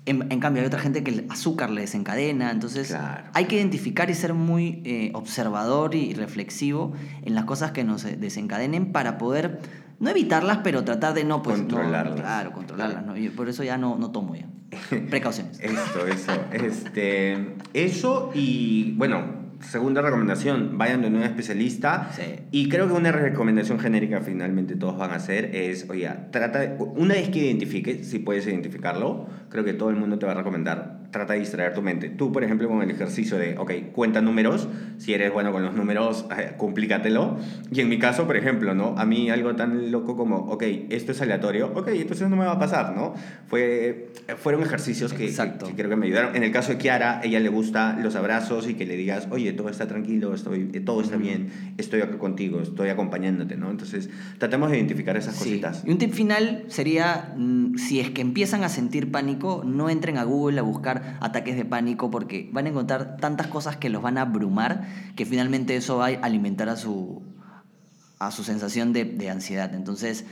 En, 0.07 0.31
en 0.31 0.41
cambio, 0.41 0.63
hay 0.63 0.67
otra 0.69 0.81
gente 0.81 1.03
que 1.05 1.11
el 1.11 1.27
azúcar 1.31 1.71
le 1.71 1.83
desencadena. 1.83 2.51
Entonces, 2.51 2.89
Claro. 2.89 3.25
hay 3.35 3.45
que 3.47 3.57
identificar 3.57 4.09
y 4.09 4.15
ser 4.15 4.35
muy 4.35 4.81
eh, 4.85 5.11
observador 5.15 5.95
y 5.95 6.15
reflexivo 6.15 6.93
en 7.23 7.35
las 7.35 7.45
cosas 7.45 7.73
que 7.73 7.85
nos 7.85 8.05
desencadenen 8.05 8.93
para 8.93 9.19
poder, 9.19 9.61
no 9.99 10.09
evitarlas, 10.11 10.59
pero 10.63 10.85
tratar 10.85 11.13
de 11.15 11.25
no, 11.25 11.43
pues, 11.43 11.59
no- 11.59 11.65
Controlarlas. 11.65 12.21
claro, 12.21 12.53
controlarlas. 12.53 13.05
¿no? 13.05 13.17
Y 13.17 13.29
por 13.31 13.49
eso 13.49 13.65
ya 13.65 13.77
no, 13.79 13.97
no 13.99 14.11
tomo 14.13 14.35
ya. 14.37 14.47
Precauciones. 15.11 15.59
Esto, 15.61 16.07
eso. 16.07 16.33
este, 16.53 17.55
eso 17.75 18.31
y, 18.35 18.93
bueno, 18.97 19.46
segunda 19.61 20.03
recomendación, 20.03 20.79
vayan 20.79 21.03
de 21.03 21.09
un 21.09 21.23
especialista. 21.23 22.11
Sí. 22.15 22.23
Y 22.51 22.69
creo 22.69 22.87
que 22.87 22.95
una 22.95 23.13
recomendación 23.13 23.79
genérica 23.79 24.21
finalmente 24.21 24.77
todos 24.77 24.97
van 24.99 25.11
a 25.11 25.17
hacer 25.17 25.55
es, 25.55 25.89
oye, 25.91 26.09
trata 26.31 26.61
de- 26.61 26.77
una 26.79 27.15
vez 27.15 27.29
que 27.31 27.39
identifiques, 27.47 28.09
si 28.09 28.19
puedes 28.19 28.47
identificarlo, 28.47 29.27
creo 29.49 29.65
que 29.65 29.73
todo 29.73 29.91
el 29.91 29.97
mundo 29.97 30.19
te 30.19 30.27
va 30.27 30.33
a 30.33 30.37
recomendar, 30.37 30.96
trata 31.17 31.33
de 31.33 31.41
distraer 31.41 31.73
tu 31.75 31.83
mente. 31.83 32.11
Tú, 32.11 32.31
por 32.31 32.45
ejemplo, 32.45 32.69
con 32.69 32.83
el 32.83 32.91
ejercicio 32.91 33.39
de, 33.39 33.57
ok, 33.57 33.73
cuenta 33.93 34.21
números, 34.21 34.69
si 34.99 35.15
eres 35.15 35.33
bueno 35.33 35.51
con 35.53 35.65
los 35.65 35.75
números, 35.75 36.27
eh, 36.39 36.53
complícatelo. 36.57 37.39
Y 37.73 37.81
en 37.81 37.89
mi 37.89 37.99
caso, 37.99 38.27
por 38.27 38.37
ejemplo, 38.37 38.75
¿no? 38.75 38.95
A 38.99 39.05
mí 39.07 39.31
algo 39.31 39.57
tan 39.57 39.91
loco 39.91 40.17
como, 40.17 40.37
ok, 40.37 40.63
esto 40.91 41.13
es 41.13 41.21
aleatorio, 41.23 41.73
ok, 41.75 41.89
entonces 41.89 42.29
no 42.29 42.37
me 42.37 42.45
va 42.45 42.53
a 42.53 42.59
pasar, 42.59 42.95
¿no? 42.95 43.15
Fue, 43.49 44.11
fueron 44.37 44.63
ejercicios 44.63 45.13
que, 45.13 45.27
que, 45.27 45.75
creo 45.75 45.89
que 45.89 45.97
me 45.97 46.07
ayudaron. 46.07 46.37
En 46.37 46.43
el 46.43 46.53
caso 46.53 46.73
de 46.73 46.79
Kiara, 46.79 47.21
ella 47.25 47.41
le 47.41 47.49
gusta 47.49 47.99
los 48.03 48.15
abrazos 48.15 48.69
y 48.69 48.75
que 48.75 48.85
le 48.87 48.97
digas, 48.97 49.29
oye, 49.31 49.53
todo 49.53 49.69
está 49.71 49.87
tranquilo, 49.89 50.35
estoy, 50.35 50.71
eh, 50.73 50.81
todo 50.81 51.01
está 51.01 51.17
bien, 51.17 51.51
estoy 51.79 52.03
acá 52.03 52.19
contigo, 52.19 52.61
estoy 52.61 52.91
acompañándote, 52.91 53.57
¿no? 53.57 53.71
Entonces, 53.71 54.11
tratemos 54.39 54.71
de 54.71 54.77
identificar 54.77 55.17
esas 55.17 55.37
Sí. 55.37 55.45
cositas. 55.45 55.83
Y 55.87 55.91
un 55.91 55.99
tip 55.99 56.13
final 56.13 56.65
sería, 56.69 57.33
mm, 57.37 57.77
si 57.77 58.01
es 58.01 58.11
que 58.11 58.21
empiezan 58.21 58.65
a 58.65 58.69
sentir 58.69 59.11
pánico, 59.11 59.63
no 59.65 59.89
entren 59.89 60.19
a 60.19 60.25
Google 60.25 60.59
a 60.59 60.63
buscar 60.63 61.06
ataques 61.21 61.57
de 61.57 61.65
pánico 61.65 62.11
porque 62.11 62.49
van 62.53 62.67
a 62.67 62.69
encontrar 62.71 63.17
tantas 63.19 63.47
cosas 63.47 63.77
que 63.77 63.89
los 63.89 64.03
van 64.03 64.19
a 64.19 64.23
abrumar 64.23 64.87
que 65.17 65.27
finalmente 65.27 65.77
eso 65.77 65.99
va 65.99 66.07
a 66.07 66.11
alimentar 66.23 66.69
a 66.69 66.77
su, 66.77 67.23
a 68.19 68.31
su 68.31 68.45
sensación 68.45 68.93
de, 68.93 69.05
de 69.05 69.31
ansiedad. 69.31 69.75
Entonces, 69.75 70.25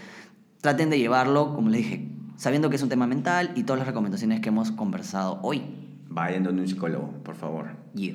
traten 0.60 0.90
de 0.90 0.98
llevarlo, 0.98 1.54
como 1.54 1.68
le 1.68 1.78
dije, 1.78 2.08
sabiendo 2.36 2.70
que 2.70 2.76
es 2.76 2.82
un 2.82 2.88
tema 2.88 3.06
mental 3.06 3.52
y 3.54 3.64
todas 3.64 3.78
las 3.78 3.88
recomendaciones 3.88 4.40
que 4.40 4.48
hemos 4.48 4.70
conversado 4.72 5.40
hoy. 5.42 5.62
Vayan 6.08 6.44
donde 6.44 6.62
un 6.62 6.68
psicólogo, 6.68 7.10
por 7.22 7.34
favor. 7.34 7.70
Yeah. 7.94 8.14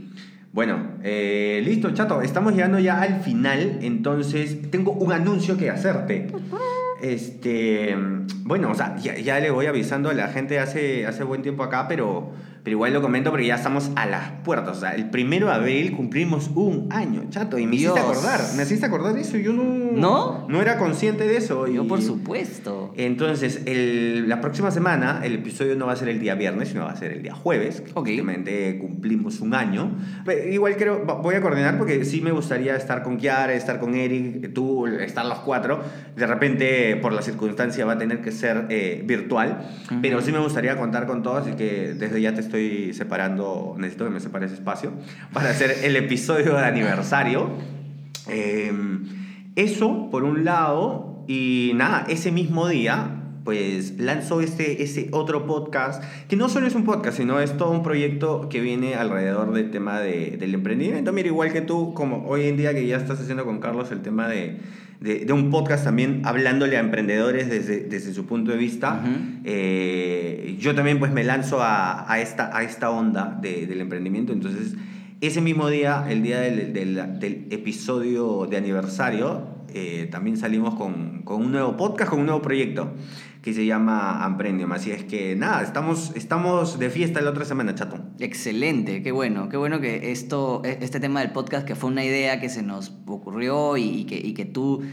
Bueno, 0.52 0.94
eh, 1.04 1.62
listo, 1.64 1.92
chato. 1.92 2.22
Estamos 2.22 2.54
llegando 2.54 2.80
ya 2.80 3.02
al 3.02 3.22
final. 3.22 3.80
Entonces, 3.82 4.72
tengo 4.72 4.94
un 4.94 5.12
anuncio 5.12 5.58
que 5.58 5.70
hacerte. 5.70 6.28
Este, 7.02 7.96
bueno, 8.44 8.72
o 8.72 8.76
sea, 8.76 8.98
ya, 8.98 9.18
ya 9.18 9.40
le 9.40 9.52
voy 9.52 9.66
avisando 9.66 10.10
a 10.10 10.14
la 10.14 10.28
gente 10.30 10.60
hace, 10.60 11.06
hace 11.06 11.24
buen 11.24 11.42
tiempo 11.42 11.64
acá, 11.64 11.88
pero 11.88 12.32
pero 12.64 12.76
igual 12.76 12.94
lo 12.94 13.02
comento 13.02 13.30
porque 13.32 13.46
ya 13.48 13.56
estamos 13.56 13.92
a 13.96 14.06
las 14.06 14.32
puertas. 14.44 14.78
O 14.78 14.80
sea, 14.80 14.92
el 14.96 15.10
primero 15.10 15.48
de 15.48 15.54
abril 15.54 15.96
cumplimos 15.96 16.50
un 16.56 16.88
año, 16.92 17.24
chato. 17.30 17.58
Y 17.58 17.66
me 17.66 17.78
Dios. 17.78 17.94
hiciste 17.98 18.00
acordar. 18.12 18.42
Me 18.56 18.64
hiciste 18.64 18.86
acordar 18.86 19.14
de 19.14 19.22
eso. 19.22 19.38
Yo 19.38 19.54
no. 19.54 19.64
¿No? 19.64 20.46
No 20.50 20.62
era 20.62 20.78
consciente 20.78 21.28
de 21.28 21.38
eso. 21.38 21.68
Yo, 21.68 21.84
y- 21.84 21.88
por 21.88 22.02
supuesto. 22.02 22.94
Entonces, 22.98 23.62
el- 23.66 24.28
la 24.30 24.42
próxima 24.42 24.72
semana, 24.72 25.22
el 25.24 25.36
episodio 25.36 25.76
no 25.76 25.88
va 25.88 25.94
a 25.94 25.96
ser 25.96 26.10
el 26.10 26.20
día 26.20 26.36
viernes, 26.36 26.70
sino 26.70 26.86
va 26.86 26.92
a 26.92 26.96
ser 26.96 27.12
el 27.12 27.24
día 27.24 27.34
jueves. 27.34 27.82
que 27.82 27.92
Ok. 27.94 28.08
Justamente 28.08 28.78
cumplimos 28.80 29.40
un 29.42 29.54
año. 29.54 29.98
Pero 30.26 30.50
igual 30.50 30.76
creo, 30.78 31.06
voy 31.06 31.36
a 31.36 31.42
coordinar 31.42 31.78
porque 31.78 32.04
sí 32.06 32.22
me 32.22 32.32
gustaría 32.32 32.76
estar 32.76 33.04
con 33.04 33.18
Kiara, 33.18 33.54
estar 33.54 33.80
con 33.80 33.96
Eric, 33.96 34.54
tú, 34.54 34.86
estar 34.88 35.26
los 35.26 35.40
cuatro. 35.40 35.82
De 36.16 36.28
repente, 36.28 36.96
por 36.98 37.14
la 37.14 37.22
circunstancia, 37.22 37.86
va 37.86 37.94
a 37.94 37.98
tener 37.98 38.22
que 38.22 38.32
ser 38.32 38.66
eh, 38.70 39.04
virtual. 39.06 39.68
Ujú. 39.86 40.00
Pero 40.02 40.22
sí 40.22 40.32
me 40.32 40.40
gustaría 40.40 40.78
contar 40.78 41.08
con 41.08 41.24
todos, 41.24 41.48
así 41.48 41.56
que 41.56 41.94
desde 41.94 42.22
ya 42.22 42.34
te 42.34 42.42
estoy 42.50 42.94
separando, 42.94 43.76
necesito 43.78 44.06
que 44.06 44.12
me 44.12 44.20
separes 44.20 44.52
espacio, 44.52 44.92
para 45.32 45.52
hacer 45.52 45.72
el 45.84 45.96
episodio 45.96 46.56
de 46.56 46.66
aniversario. 46.66 47.50
Eh, 48.28 48.72
eso, 49.56 50.10
por 50.12 50.24
un 50.24 50.44
lado, 50.46 51.24
y 51.28 51.74
nada, 51.76 52.06
ese 52.10 52.32
mismo 52.32 52.68
día, 52.68 53.16
pues 53.44 54.00
lanzó 54.00 54.42
este, 54.42 54.84
ese 54.84 55.10
otro 55.12 55.46
podcast, 55.46 56.04
que 56.28 56.36
no 56.36 56.50
solo 56.50 56.68
es 56.68 56.76
un 56.76 56.84
podcast, 56.86 57.18
sino 57.18 57.40
es 57.40 57.56
todo 57.58 57.72
un 57.72 57.84
proyecto 57.84 58.48
que 58.50 58.62
viene 58.62 58.96
alrededor 58.96 59.54
del 59.54 59.70
tema 59.72 60.00
de- 60.00 60.38
del 60.40 60.54
emprendimiento. 60.54 61.14
Mira, 61.14 61.28
igual 61.30 61.52
que 61.52 61.62
tú, 61.62 61.94
como 61.94 62.28
hoy 62.28 62.48
en 62.48 62.58
día 62.58 62.74
que 62.74 62.86
ya 62.86 62.98
estás 62.98 63.20
haciendo 63.20 63.46
con 63.46 63.60
Carlos 63.60 63.92
el 63.92 64.02
tema 64.02 64.28
de, 64.28 64.58
de, 65.00 65.26
de 65.26 65.34
un 65.34 65.50
podcast 65.50 65.86
también 65.86 66.22
hablándole 66.26 66.76
a 66.78 66.82
emprendedores 66.82 67.50
desde, 67.50 67.82
desde 67.82 68.14
su 68.14 68.26
punto 68.26 68.52
de 68.52 68.58
vista, 68.58 69.02
eh, 69.46 70.58
yo 70.60 70.76
también 70.76 71.00
pues 71.00 71.12
me 71.12 71.24
lanzo 71.24 71.62
a, 71.62 72.12
a 72.12 72.20
esta, 72.20 72.56
a 72.56 72.64
esta 72.64 72.90
onda 72.92 73.38
de- 73.42 73.66
del 73.66 73.82
emprendimiento. 73.82 74.34
Entonces, 74.34 74.76
ese 75.22 75.42
mismo 75.42 75.70
día, 75.70 76.06
el 76.10 76.22
día 76.24 76.40
del, 76.42 76.74
del- 76.74 77.20
del 77.20 77.48
episodio 77.50 78.46
de 78.50 78.58
aniversario, 78.58 79.48
eh, 79.74 80.08
también 80.12 80.38
salimos 80.38 80.76
con, 80.76 81.22
con 81.24 81.44
un 81.44 81.52
nuevo 81.52 81.78
podcast, 81.78 82.10
con 82.10 82.20
un 82.22 82.26
nuevo 82.26 82.42
proyecto 82.42 82.94
que 83.50 83.56
se 83.56 83.66
llama 83.66 84.22
Emprendium. 84.26 84.72
Así 84.72 84.92
es 84.92 85.04
que 85.04 85.36
nada, 85.36 85.62
estamos, 85.64 86.12
estamos 86.16 86.78
de 86.80 86.90
fiesta 86.90 87.20
la 87.22 87.32
otra 87.32 87.46
semana, 87.46 87.74
chato. 87.76 88.00
Excelente, 88.20 89.02
qué 89.02 89.12
bueno, 89.12 89.50
qué 89.50 89.58
bueno 89.58 89.80
que 89.82 90.12
esto, 90.12 90.62
e- 90.64 90.78
este 90.82 91.00
tema 91.00 91.22
del 91.22 91.32
podcast, 91.32 91.66
que 91.66 91.76
fue 91.76 91.90
una 91.90 92.04
idea 92.06 92.40
que 92.40 92.50
se 92.50 92.62
nos 92.62 92.94
ocurrió 93.08 93.76
y, 93.78 93.84
y 93.84 94.06
que, 94.06 94.18
y 94.18 94.34
que 94.34 94.46
tú 94.46 94.84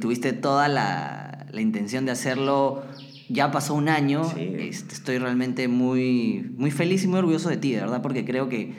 tuviste 0.00 0.32
toda 0.32 0.68
la, 0.68 1.46
la 1.50 1.60
intención 1.60 2.04
de 2.04 2.12
hacerlo, 2.12 2.82
ya 3.28 3.50
pasó 3.50 3.74
un 3.74 3.88
año, 3.88 4.24
Sí. 4.34 4.52
este, 4.58 4.94
estoy 4.94 5.18
realmente 5.18 5.66
muy, 5.68 6.52
muy 6.58 6.70
feliz 6.70 7.04
y 7.04 7.08
muy 7.08 7.18
orgulloso 7.20 7.48
de 7.48 7.56
ti, 7.56 7.72
de 7.72 7.80
verdad, 7.80 8.02
porque 8.02 8.24
creo 8.24 8.48
que 8.50 8.74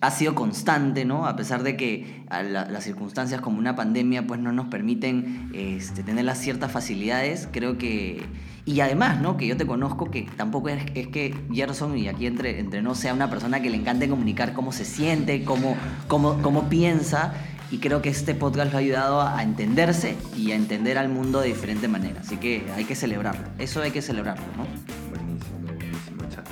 has 0.00 0.16
sido 0.16 0.34
constante, 0.34 1.04
¿no? 1.04 1.26
A 1.26 1.36
pesar 1.36 1.62
de 1.62 1.76
que 1.76 2.24
la- 2.30 2.64
las 2.64 2.84
circunstancias 2.84 3.42
como 3.42 3.58
una 3.58 3.76
pandemia 3.76 4.26
pues 4.26 4.40
no 4.40 4.50
nos 4.52 4.68
permiten 4.68 5.50
este, 5.52 6.02
tener 6.02 6.24
las 6.24 6.38
ciertas 6.38 6.72
facilidades, 6.72 7.46
creo 7.52 7.76
que... 7.76 8.22
Y 8.66 8.80
además, 8.80 9.20
¿no? 9.20 9.36
Que 9.36 9.46
yo 9.46 9.56
te 9.56 9.66
conozco, 9.66 10.10
que 10.10 10.28
tampoco 10.36 10.68
es, 10.68 10.82
es 10.94 11.08
que 11.08 11.34
Gerson, 11.52 11.96
y 11.96 12.08
aquí 12.08 12.26
entre, 12.26 12.60
entre 12.60 12.82
no 12.82 12.94
sea 12.94 13.14
una 13.14 13.30
persona 13.30 13.60
que 13.62 13.70
le 13.70 13.76
encante 13.76 14.08
comunicar 14.08 14.52
cómo 14.52 14.70
se 14.72 14.84
siente, 14.84 15.44
cómo, 15.44 15.76
cómo, 16.08 16.40
cómo 16.42 16.68
piensa, 16.68 17.32
y 17.70 17.78
creo 17.78 18.02
que 18.02 18.08
este 18.10 18.34
podcast 18.34 18.72
lo 18.72 18.78
ha 18.78 18.80
ayudado 18.80 19.22
a 19.22 19.42
entenderse 19.42 20.16
y 20.36 20.52
a 20.52 20.56
entender 20.56 20.98
al 20.98 21.08
mundo 21.08 21.40
de 21.40 21.48
diferente 21.48 21.88
manera. 21.88 22.20
Así 22.20 22.36
que 22.36 22.66
hay 22.76 22.84
que 22.84 22.94
celebrarlo, 22.94 23.46
eso 23.58 23.80
hay 23.80 23.92
que 23.92 24.02
celebrarlo, 24.02 24.44
¿no? 24.56 24.66
Buenísimo, 25.08 25.58
buenísimo, 25.64 26.22
chato. 26.28 26.50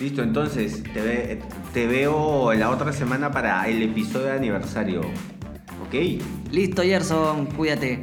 Listo, 0.00 0.22
entonces 0.22 0.82
te, 0.92 1.00
ve- 1.00 1.42
te 1.72 1.86
veo 1.86 2.52
la 2.52 2.68
otra 2.70 2.92
semana 2.92 3.30
para 3.30 3.66
el 3.68 3.82
episodio 3.82 4.26
de 4.26 4.32
aniversario. 4.32 5.00
¿Ok? 5.86 6.20
Listo, 6.50 6.82
Gerson, 6.82 7.46
cuídate. 7.46 8.02